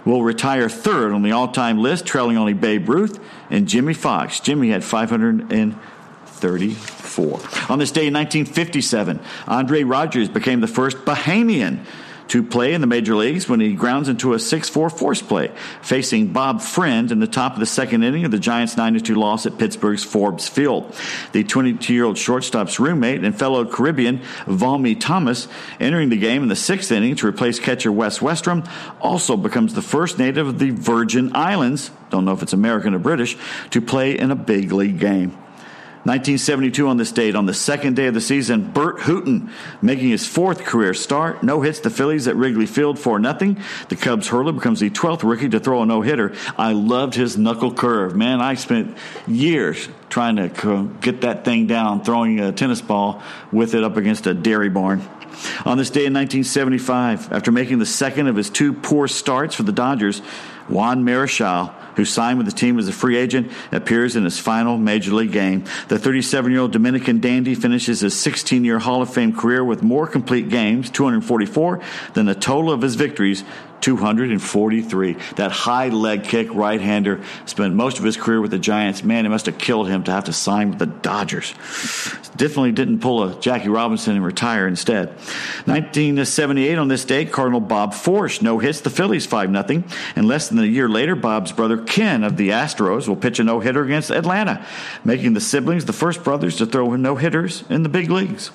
will 0.04 0.22
retire 0.22 0.68
third 0.68 1.12
on 1.12 1.22
the 1.22 1.32
all 1.32 1.48
time 1.48 1.78
list, 1.78 2.04
trailing 2.06 2.36
only 2.36 2.52
Babe 2.52 2.88
Ruth 2.88 3.18
and 3.50 3.66
Jimmie 3.68 3.94
Foxx. 3.94 4.38
Jimmy 4.40 4.70
had 4.70 4.84
534. 4.84 7.40
On 7.68 7.78
this 7.78 7.90
day 7.90 8.06
in 8.06 8.14
1957, 8.14 9.18
Andre 9.46 9.82
Rodgers 9.82 10.28
became 10.28 10.60
the 10.60 10.68
first 10.68 10.98
Bahamian 10.98 11.84
to 12.28 12.42
play 12.42 12.74
in 12.74 12.80
the 12.80 12.86
major 12.86 13.14
leagues 13.14 13.48
when 13.48 13.60
he 13.60 13.74
grounds 13.74 14.08
into 14.08 14.32
a 14.32 14.36
6-4 14.36 14.90
force 14.90 15.22
play, 15.22 15.52
facing 15.82 16.32
Bob 16.32 16.60
Friend 16.60 17.10
in 17.10 17.20
the 17.20 17.26
top 17.26 17.54
of 17.54 17.60
the 17.60 17.66
second 17.66 18.02
inning 18.02 18.24
of 18.24 18.30
the 18.30 18.38
Giants' 18.38 18.74
9-2 18.74 19.16
loss 19.16 19.46
at 19.46 19.58
Pittsburgh's 19.58 20.04
Forbes 20.04 20.48
Field. 20.48 20.94
The 21.32 21.44
22-year-old 21.44 22.18
shortstop's 22.18 22.80
roommate 22.80 23.24
and 23.24 23.38
fellow 23.38 23.64
Caribbean 23.64 24.20
Valmy 24.46 24.98
Thomas, 24.98 25.48
entering 25.78 26.08
the 26.08 26.16
game 26.16 26.42
in 26.42 26.48
the 26.48 26.56
sixth 26.56 26.90
inning 26.90 27.16
to 27.16 27.26
replace 27.26 27.58
catcher 27.58 27.92
Wes 27.92 28.18
Westrum, 28.18 28.68
also 29.00 29.36
becomes 29.36 29.74
the 29.74 29.82
first 29.82 30.18
native 30.18 30.48
of 30.48 30.58
the 30.58 30.70
Virgin 30.70 31.34
Islands, 31.34 31.90
don't 32.10 32.24
know 32.24 32.32
if 32.32 32.42
it's 32.42 32.52
American 32.52 32.94
or 32.94 32.98
British, 32.98 33.36
to 33.70 33.80
play 33.80 34.18
in 34.18 34.30
a 34.30 34.36
big 34.36 34.72
league 34.72 34.98
game. 34.98 35.36
1972 36.06 36.86
on 36.86 36.98
this 36.98 37.10
date, 37.10 37.34
on 37.34 37.46
the 37.46 37.52
second 37.52 37.96
day 37.96 38.06
of 38.06 38.14
the 38.14 38.20
season, 38.20 38.70
Burt 38.70 38.98
Hooton 38.98 39.50
making 39.82 40.08
his 40.08 40.24
fourth 40.24 40.62
career 40.62 40.94
start. 40.94 41.42
No 41.42 41.62
hits 41.62 41.80
the 41.80 41.90
Phillies 41.90 42.28
at 42.28 42.36
Wrigley 42.36 42.66
Field 42.66 42.96
for 42.96 43.18
nothing. 43.18 43.60
The 43.88 43.96
Cubs 43.96 44.28
hurler 44.28 44.52
becomes 44.52 44.78
the 44.78 44.88
12th 44.88 45.24
rookie 45.24 45.48
to 45.48 45.58
throw 45.58 45.82
a 45.82 45.86
no 45.86 46.02
hitter. 46.02 46.32
I 46.56 46.74
loved 46.74 47.14
his 47.16 47.36
knuckle 47.36 47.74
curve. 47.74 48.14
Man, 48.14 48.40
I 48.40 48.54
spent 48.54 48.96
years 49.26 49.88
trying 50.08 50.36
to 50.36 50.96
get 51.00 51.22
that 51.22 51.44
thing 51.44 51.66
down, 51.66 52.04
throwing 52.04 52.38
a 52.38 52.52
tennis 52.52 52.80
ball 52.80 53.20
with 53.50 53.74
it 53.74 53.82
up 53.82 53.96
against 53.96 54.28
a 54.28 54.34
dairy 54.34 54.68
barn. 54.68 55.00
On 55.64 55.76
this 55.76 55.90
day 55.90 56.06
in 56.06 56.14
1975, 56.14 57.32
after 57.32 57.50
making 57.50 57.80
the 57.80 57.84
second 57.84 58.28
of 58.28 58.36
his 58.36 58.48
two 58.48 58.72
poor 58.72 59.08
starts 59.08 59.56
for 59.56 59.64
the 59.64 59.72
Dodgers, 59.72 60.20
Juan 60.68 61.04
Marichal 61.04 61.74
who 61.96 62.04
signed 62.04 62.38
with 62.38 62.46
the 62.46 62.52
team 62.52 62.78
as 62.78 62.88
a 62.88 62.92
free 62.92 63.16
agent, 63.16 63.50
appears 63.72 64.16
in 64.16 64.24
his 64.24 64.38
final 64.38 64.78
major 64.78 65.12
league 65.12 65.32
game. 65.32 65.64
The 65.88 65.98
37 65.98 66.52
year 66.52 66.60
old 66.60 66.72
Dominican 66.72 67.20
dandy 67.20 67.54
finishes 67.54 68.00
his 68.00 68.18
16 68.18 68.64
year 68.64 68.78
Hall 68.78 69.02
of 69.02 69.12
Fame 69.12 69.34
career 69.34 69.64
with 69.64 69.82
more 69.82 70.06
complete 70.06 70.48
games, 70.48 70.90
244, 70.90 71.80
than 72.14 72.26
the 72.26 72.34
total 72.34 72.70
of 72.70 72.82
his 72.82 72.94
victories 72.94 73.44
243. 73.80 75.16
That 75.36 75.50
high 75.52 75.88
leg 75.88 76.24
kick 76.24 76.52
right 76.54 76.80
hander 76.80 77.22
spent 77.44 77.74
most 77.74 77.98
of 77.98 78.04
his 78.04 78.16
career 78.16 78.40
with 78.40 78.50
the 78.50 78.58
Giants. 78.58 79.02
Man, 79.02 79.26
it 79.26 79.28
must 79.28 79.46
have 79.46 79.58
killed 79.58 79.88
him 79.88 80.02
to 80.04 80.12
have 80.12 80.24
to 80.24 80.32
sign 80.32 80.70
with 80.70 80.78
the 80.78 80.86
Dodgers. 80.86 81.52
Definitely 82.36 82.72
didn't 82.72 83.00
pull 83.00 83.24
a 83.24 83.40
Jackie 83.40 83.68
Robinson 83.68 84.16
and 84.16 84.24
retire 84.24 84.66
instead. 84.66 85.08
1978 85.66 86.78
on 86.78 86.88
this 86.88 87.04
day, 87.04 87.24
Cardinal 87.24 87.60
Bob 87.60 87.92
Forsch 87.92 88.42
no 88.42 88.58
hits 88.58 88.80
the 88.80 88.90
Phillies 88.90 89.26
5 89.26 89.50
0. 89.50 89.84
And 90.14 90.28
less 90.28 90.48
than 90.48 90.58
a 90.58 90.64
year 90.64 90.88
later, 90.88 91.14
Bob's 91.14 91.52
brother 91.52 91.78
Ken 91.78 92.24
of 92.24 92.36
the 92.36 92.50
Astros 92.50 93.08
will 93.08 93.16
pitch 93.16 93.38
a 93.38 93.44
no 93.44 93.60
hitter 93.60 93.82
against 93.82 94.10
Atlanta, 94.10 94.64
making 95.04 95.34
the 95.34 95.40
siblings 95.40 95.84
the 95.84 95.92
first 95.92 96.24
brothers 96.24 96.56
to 96.56 96.66
throw 96.66 96.96
no 96.96 97.16
hitters 97.16 97.64
in 97.70 97.82
the 97.82 97.88
big 97.88 98.10
leagues. 98.10 98.50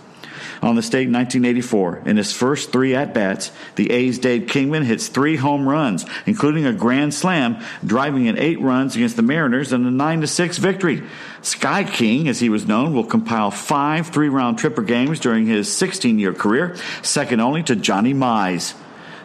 On 0.62 0.76
the 0.76 0.84
state 0.84 1.08
in 1.08 1.14
1984, 1.14 2.04
in 2.06 2.18
his 2.18 2.32
first 2.32 2.72
three 2.72 2.94
at 2.94 3.16
bats, 3.16 3.52
the 3.78 3.90
A's 3.92 4.20
Dave 4.20 4.48
Kingman 4.48 4.84
hits 4.84 5.08
three 5.08 5.36
home 5.36 5.68
runs, 5.68 6.06
including 6.28 6.68
a 6.68 6.74
grand 6.74 7.16
slam, 7.16 7.60
driving 7.84 8.28
in 8.28 8.38
eight 8.38 8.62
runs 8.62 8.96
against 8.96 9.16
the 9.16 9.24
Mariners 9.24 9.74
in 9.74 9.86
a 9.88 9.92
9 9.92 10.28
6 10.28 10.58
victory. 10.60 11.02
Sky 11.42 11.84
King, 11.84 12.28
as 12.28 12.40
he 12.40 12.50
was 12.50 12.68
known, 12.68 12.94
will 12.94 13.04
compile 13.04 13.50
five 13.50 14.08
three 14.10 14.30
round 14.30 14.60
tripper 14.60 14.84
games 14.84 15.20
during 15.20 15.48
his 15.48 15.72
16 15.76 16.20
year 16.20 16.34
career, 16.34 16.76
second 17.02 17.40
only 17.40 17.64
to 17.64 17.76
Johnny 17.76 18.14
Mize 18.14 18.76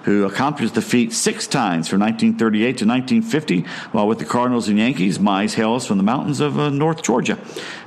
who 0.07 0.25
accomplished 0.25 0.75
the 0.75 0.83
feat 0.83 1.13
six 1.13 1.49
times 1.49 1.89
from 1.89 1.99
1938 1.99 2.63
to 2.79 2.87
1950 2.87 3.61
while 3.91 4.07
with 4.07 4.21
the 4.21 4.25
Cardinals 4.25 4.69
and 4.69 4.79
Yankees. 4.79 5.19
Mize 5.19 5.55
hails 5.55 5.85
from 5.85 5.97
the 5.97 6.05
mountains 6.05 6.39
of 6.39 6.59
uh, 6.61 6.71
North 6.71 7.03
Georgia. 7.03 7.37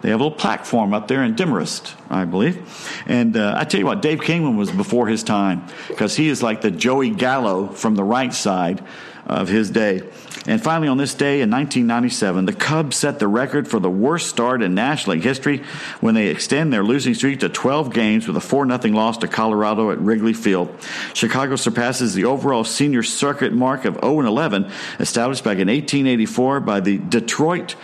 They 0.02 0.10
have 0.10 0.20
a 0.20 0.24
little 0.24 0.38
platform 0.38 0.94
up 0.94 1.08
there 1.08 1.24
in 1.24 1.36
Demorest, 1.36 1.96
I 2.10 2.26
believe. 2.26 2.60
And 3.08 3.38
uh, 3.38 3.56
I 3.58 3.64
tell 3.64 3.80
you 3.80 3.86
what, 3.86 4.02
Dave 4.02 4.20
Kingman 4.20 4.58
was 4.58 4.70
before 4.70 5.08
his 5.08 5.24
time 5.24 5.66
because 5.88 6.18
he 6.18 6.28
is 6.28 6.44
like 6.44 6.60
the 6.60 6.72
Joey 6.72 7.10
Gallo 7.10 7.68
from 7.68 7.96
the 7.96 8.04
right 8.04 8.34
side 8.34 8.84
of 9.26 9.48
his 9.48 9.70
day. 9.70 10.02
And 10.48 10.64
finally, 10.64 10.88
on 10.88 10.98
this 10.98 11.14
day 11.14 11.42
in 11.42 11.52
1997, 11.52 12.46
the 12.46 12.54
Cubs 12.54 12.96
set 12.96 13.20
the 13.20 13.28
record 13.28 13.68
for 13.68 13.80
the 13.80 13.90
worst 13.90 14.30
start 14.30 14.62
in 14.62 14.74
National 14.74 15.16
League 15.16 15.24
history 15.24 15.64
when 16.00 16.16
they 16.16 16.28
extend 16.28 16.72
their 16.72 16.84
losing 16.84 17.14
streak 17.14 17.42
to 17.42 17.50
12 17.50 17.94
games 17.94 18.26
with 18.26 18.38
a 18.38 18.42
4 18.42 18.66
0 18.66 18.96
loss 18.96 19.18
to 19.18 19.28
Colorado 19.28 19.92
at 19.92 20.00
Wrigley 20.00 20.34
Field. 20.34 20.74
Chicago 21.14 21.56
surpasses 21.56 22.14
the 22.14 22.26
overall 22.26 22.64
senior 22.64 23.04
circuit 23.04 23.52
mark 23.54 23.84
of 23.84 23.96
0 23.96 24.22
11, 24.22 24.72
established 25.00 25.44
back 25.44 25.58
in 25.58 25.68
1884 25.68 26.62
by 26.62 26.80
the 26.80 26.98
Detroit 26.98 27.76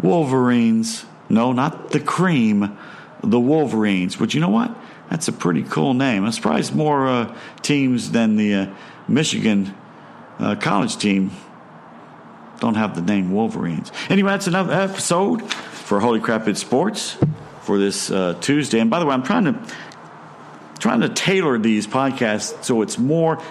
Wolverines. 0.00 1.04
No, 1.28 1.52
not 1.52 1.90
the 1.90 2.00
cream, 2.00 2.78
the 3.22 3.40
Wolverines. 3.40 4.14
But 4.14 4.32
you 4.32 4.40
know 4.40 4.48
what? 4.48 4.74
That's 5.10 5.26
a 5.26 5.32
pretty 5.32 5.64
cool 5.64 5.92
name. 5.92 6.24
I'm 6.24 6.32
surprised 6.32 6.74
more 6.74 7.08
uh, 7.08 7.36
teams 7.62 8.12
than 8.12 8.36
the 8.36 8.54
uh, 8.54 8.74
Michigan 9.08 9.74
uh, 10.38 10.54
college 10.54 10.96
team 10.98 11.32
don't 12.60 12.74
have 12.74 12.94
the 12.94 13.02
name 13.02 13.32
Wolverines. 13.32 13.92
Anyway, 14.08 14.30
that's 14.30 14.46
another 14.46 14.72
episode 14.72 15.52
for 15.52 16.00
Holy 16.00 16.20
Crap 16.20 16.48
It's 16.48 16.60
Sports 16.60 17.16
for 17.62 17.78
this 17.78 18.10
uh, 18.10 18.34
Tuesday. 18.40 18.80
And 18.80 18.90
by 18.90 18.98
the 18.98 19.06
way, 19.06 19.14
I'm 19.14 19.22
trying 19.22 19.44
to 19.44 19.60
trying 20.78 21.00
to 21.00 21.08
tailor 21.08 21.58
these 21.58 21.86
podcasts 21.86 22.64
so 22.64 22.82
it's 22.82 22.98
more 22.98 23.42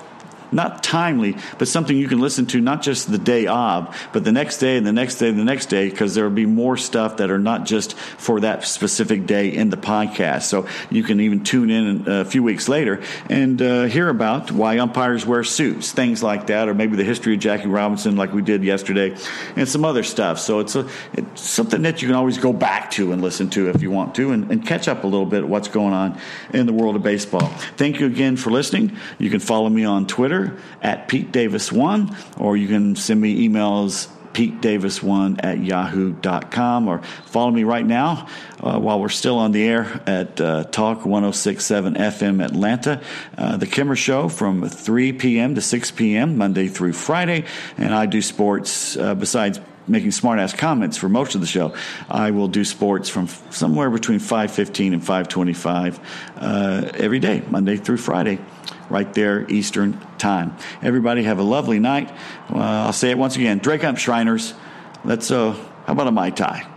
not 0.51 0.83
timely, 0.83 1.35
but 1.57 1.67
something 1.67 1.97
you 1.97 2.07
can 2.07 2.19
listen 2.19 2.45
to 2.47 2.61
not 2.61 2.81
just 2.81 3.11
the 3.11 3.17
day 3.17 3.47
of, 3.47 3.95
but 4.13 4.23
the 4.23 4.31
next 4.31 4.59
day 4.59 4.77
and 4.77 4.85
the 4.85 4.93
next 4.93 5.15
day 5.15 5.29
and 5.29 5.39
the 5.39 5.43
next 5.43 5.67
day, 5.67 5.89
because 5.89 6.15
there 6.15 6.23
will 6.23 6.31
be 6.31 6.45
more 6.45 6.77
stuff 6.77 7.17
that 7.17 7.29
are 7.29 7.39
not 7.39 7.65
just 7.65 7.93
for 7.95 8.39
that 8.39 8.63
specific 8.63 9.25
day 9.25 9.53
in 9.53 9.69
the 9.69 9.77
podcast. 9.77 10.43
So 10.43 10.67
you 10.89 11.03
can 11.03 11.19
even 11.19 11.43
tune 11.43 11.69
in 11.69 12.07
a 12.07 12.25
few 12.25 12.43
weeks 12.43 12.69
later 12.69 13.01
and 13.29 13.61
uh, 13.61 13.83
hear 13.83 14.09
about 14.09 14.51
why 14.51 14.79
umpires 14.79 15.25
wear 15.25 15.43
suits, 15.43 15.91
things 15.91 16.23
like 16.23 16.47
that, 16.47 16.69
or 16.69 16.73
maybe 16.73 16.95
the 16.95 17.03
history 17.03 17.33
of 17.33 17.39
Jackie 17.39 17.67
Robinson, 17.67 18.15
like 18.15 18.33
we 18.33 18.41
did 18.41 18.63
yesterday, 18.63 19.15
and 19.55 19.67
some 19.67 19.83
other 19.83 20.03
stuff. 20.03 20.39
So 20.39 20.59
it's, 20.59 20.75
a, 20.75 20.87
it's 21.13 21.41
something 21.41 21.81
that 21.81 22.01
you 22.01 22.07
can 22.07 22.15
always 22.15 22.37
go 22.37 22.53
back 22.53 22.91
to 22.91 23.11
and 23.11 23.21
listen 23.21 23.49
to 23.51 23.69
if 23.69 23.81
you 23.81 23.91
want 23.91 24.15
to, 24.15 24.31
and, 24.31 24.51
and 24.51 24.65
catch 24.65 24.87
up 24.87 25.03
a 25.03 25.07
little 25.07 25.25
bit 25.25 25.47
what's 25.47 25.67
going 25.67 25.93
on 25.93 26.19
in 26.53 26.65
the 26.65 26.73
world 26.73 26.95
of 26.95 27.03
baseball. 27.03 27.47
Thank 27.75 27.99
you 27.99 28.05
again 28.05 28.37
for 28.37 28.51
listening. 28.51 28.97
You 29.17 29.29
can 29.29 29.39
follow 29.39 29.69
me 29.69 29.83
on 29.83 30.07
Twitter 30.07 30.36
Twitter 30.37 30.57
at 30.81 31.07
Pete 31.07 31.31
Davis1, 31.31 32.39
or 32.39 32.57
you 32.57 32.67
can 32.67 32.95
send 32.95 33.21
me 33.21 33.47
emails 33.47 34.09
Pete 34.33 34.61
Davis1 34.61 35.39
at 35.43 35.63
yahoo.com 35.63 36.87
or 36.87 37.01
follow 37.25 37.49
me 37.49 37.63
right 37.63 37.85
now 37.85 38.27
uh, 38.59 38.77
while 38.79 38.99
we're 38.99 39.09
still 39.09 39.39
on 39.39 39.51
the 39.51 39.63
air 39.63 40.01
at 40.05 40.39
uh, 40.39 40.63
Talk 40.65 41.05
1067 41.05 41.95
FM 41.95 42.45
Atlanta. 42.45 43.01
Uh, 43.35 43.57
the 43.57 43.65
Kimmer 43.65 43.95
Show 43.95 44.29
from 44.29 44.67
3 44.69 45.13
p.m. 45.13 45.55
to 45.55 45.61
6 45.61 45.91
p.m. 45.91 46.37
Monday 46.37 46.67
through 46.67 46.93
Friday. 46.93 47.45
And 47.79 47.95
I 47.95 48.05
do 48.05 48.21
sports 48.21 48.95
uh, 48.95 49.15
besides 49.15 49.59
making 49.87 50.11
smart 50.11 50.37
ass 50.37 50.53
comments 50.53 50.97
for 50.97 51.09
most 51.09 51.33
of 51.33 51.41
the 51.41 51.47
show. 51.47 51.73
I 52.09 52.31
will 52.31 52.47
do 52.47 52.63
sports 52.63 53.09
from 53.09 53.27
somewhere 53.49 53.89
between 53.89 54.19
5:15 54.19 54.93
and 54.93 55.01
5:25 55.01 55.99
uh, 56.35 56.89
every 56.93 57.19
day, 57.19 57.41
Monday 57.49 57.77
through 57.77 57.97
Friday, 57.97 58.39
right 58.89 59.11
there 59.13 59.49
Eastern 59.49 59.99
time. 60.17 60.55
Everybody 60.81 61.23
have 61.23 61.39
a 61.39 61.43
lovely 61.43 61.79
night. 61.79 62.09
Uh, 62.49 62.57
I'll 62.57 62.93
say 62.93 63.09
it 63.09 63.17
once 63.17 63.35
again: 63.35 63.59
Drake 63.59 63.83
up, 63.83 63.97
Shriners. 63.97 64.53
Let's. 65.03 65.31
Uh, 65.31 65.53
how 65.85 65.93
about 65.93 66.07
a 66.07 66.11
mai 66.11 66.31
tai? 66.31 66.76